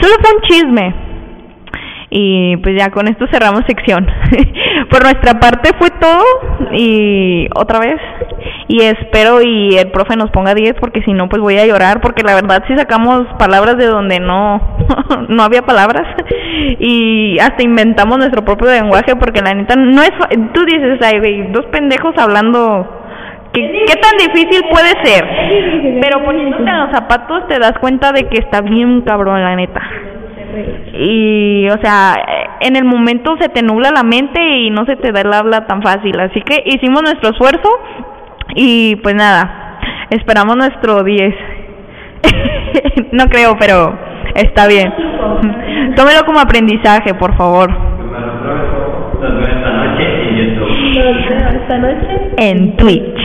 Solo 0.00 0.14
fue 0.20 0.36
un 0.36 0.42
chisme. 0.42 0.94
Y 2.12 2.56
pues 2.56 2.74
ya 2.76 2.90
con 2.90 3.06
esto 3.06 3.26
cerramos 3.30 3.62
sección. 3.68 4.04
Por 4.90 5.02
nuestra 5.02 5.38
parte 5.38 5.70
fue 5.78 5.90
todo. 5.90 6.24
Y 6.72 7.46
otra 7.54 7.78
vez. 7.78 8.00
Y 8.66 8.82
espero 8.82 9.40
y 9.42 9.76
el 9.76 9.90
profe 9.90 10.16
nos 10.16 10.30
ponga 10.30 10.54
10 10.54 10.74
porque 10.80 11.02
si 11.02 11.12
no 11.12 11.28
pues 11.28 11.42
voy 11.42 11.58
a 11.58 11.66
llorar 11.66 12.00
porque 12.00 12.22
la 12.22 12.34
verdad 12.34 12.62
si 12.68 12.76
sacamos 12.76 13.26
palabras 13.36 13.76
de 13.76 13.86
donde 13.86 14.20
no 14.20 14.78
no 15.28 15.42
había 15.42 15.62
palabras 15.62 16.06
y 16.78 17.36
hasta 17.40 17.64
inventamos 17.64 18.18
nuestro 18.18 18.44
propio 18.44 18.70
lenguaje 18.70 19.16
porque 19.16 19.42
la 19.42 19.54
neta 19.54 19.74
no 19.74 20.02
es 20.02 20.12
tú 20.54 20.64
dices 20.64 21.00
ay 21.02 21.48
dos 21.50 21.66
pendejos 21.66 22.16
hablando 22.16 22.99
¿Qué, 23.52 23.84
¿Qué 23.86 23.94
tan 23.96 24.16
difícil 24.18 24.62
puede 24.70 25.04
ser? 25.04 25.24
Pero 26.00 26.24
poniéndote 26.24 26.62
en 26.62 26.80
los 26.80 26.90
zapatos 26.92 27.48
te 27.48 27.58
das 27.58 27.72
cuenta 27.80 28.12
de 28.12 28.28
que 28.28 28.38
está 28.38 28.60
bien 28.60 29.02
cabrón, 29.02 29.42
la 29.42 29.56
neta. 29.56 29.80
Y 30.94 31.68
o 31.68 31.78
sea 31.82 32.14
en 32.60 32.76
el 32.76 32.84
momento 32.84 33.36
se 33.40 33.48
te 33.48 33.62
nubla 33.62 33.90
la 33.90 34.02
mente 34.02 34.40
y 34.40 34.70
no 34.70 34.84
se 34.84 34.96
te 34.96 35.12
da 35.12 35.22
el 35.22 35.32
habla 35.32 35.66
tan 35.66 35.82
fácil. 35.82 36.18
Así 36.20 36.40
que 36.42 36.62
hicimos 36.64 37.02
nuestro 37.02 37.30
esfuerzo 37.30 37.68
y 38.54 38.96
pues 38.96 39.14
nada 39.14 39.78
esperamos 40.10 40.56
nuestro 40.56 41.02
10 41.02 41.34
no 43.12 43.24
creo 43.26 43.56
pero 43.58 43.98
está 44.34 44.66
bien. 44.66 44.92
Tómelo 45.96 46.24
como 46.26 46.40
aprendizaje 46.40 47.14
por 47.14 47.36
favor 47.36 47.70
esta 51.70 51.78
noche 51.78 52.32
en 52.38 52.76
Twitch. 52.76 53.20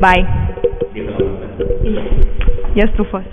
Bye. 0.00 0.26
Ya. 2.74 2.84
Estufas 2.84 3.24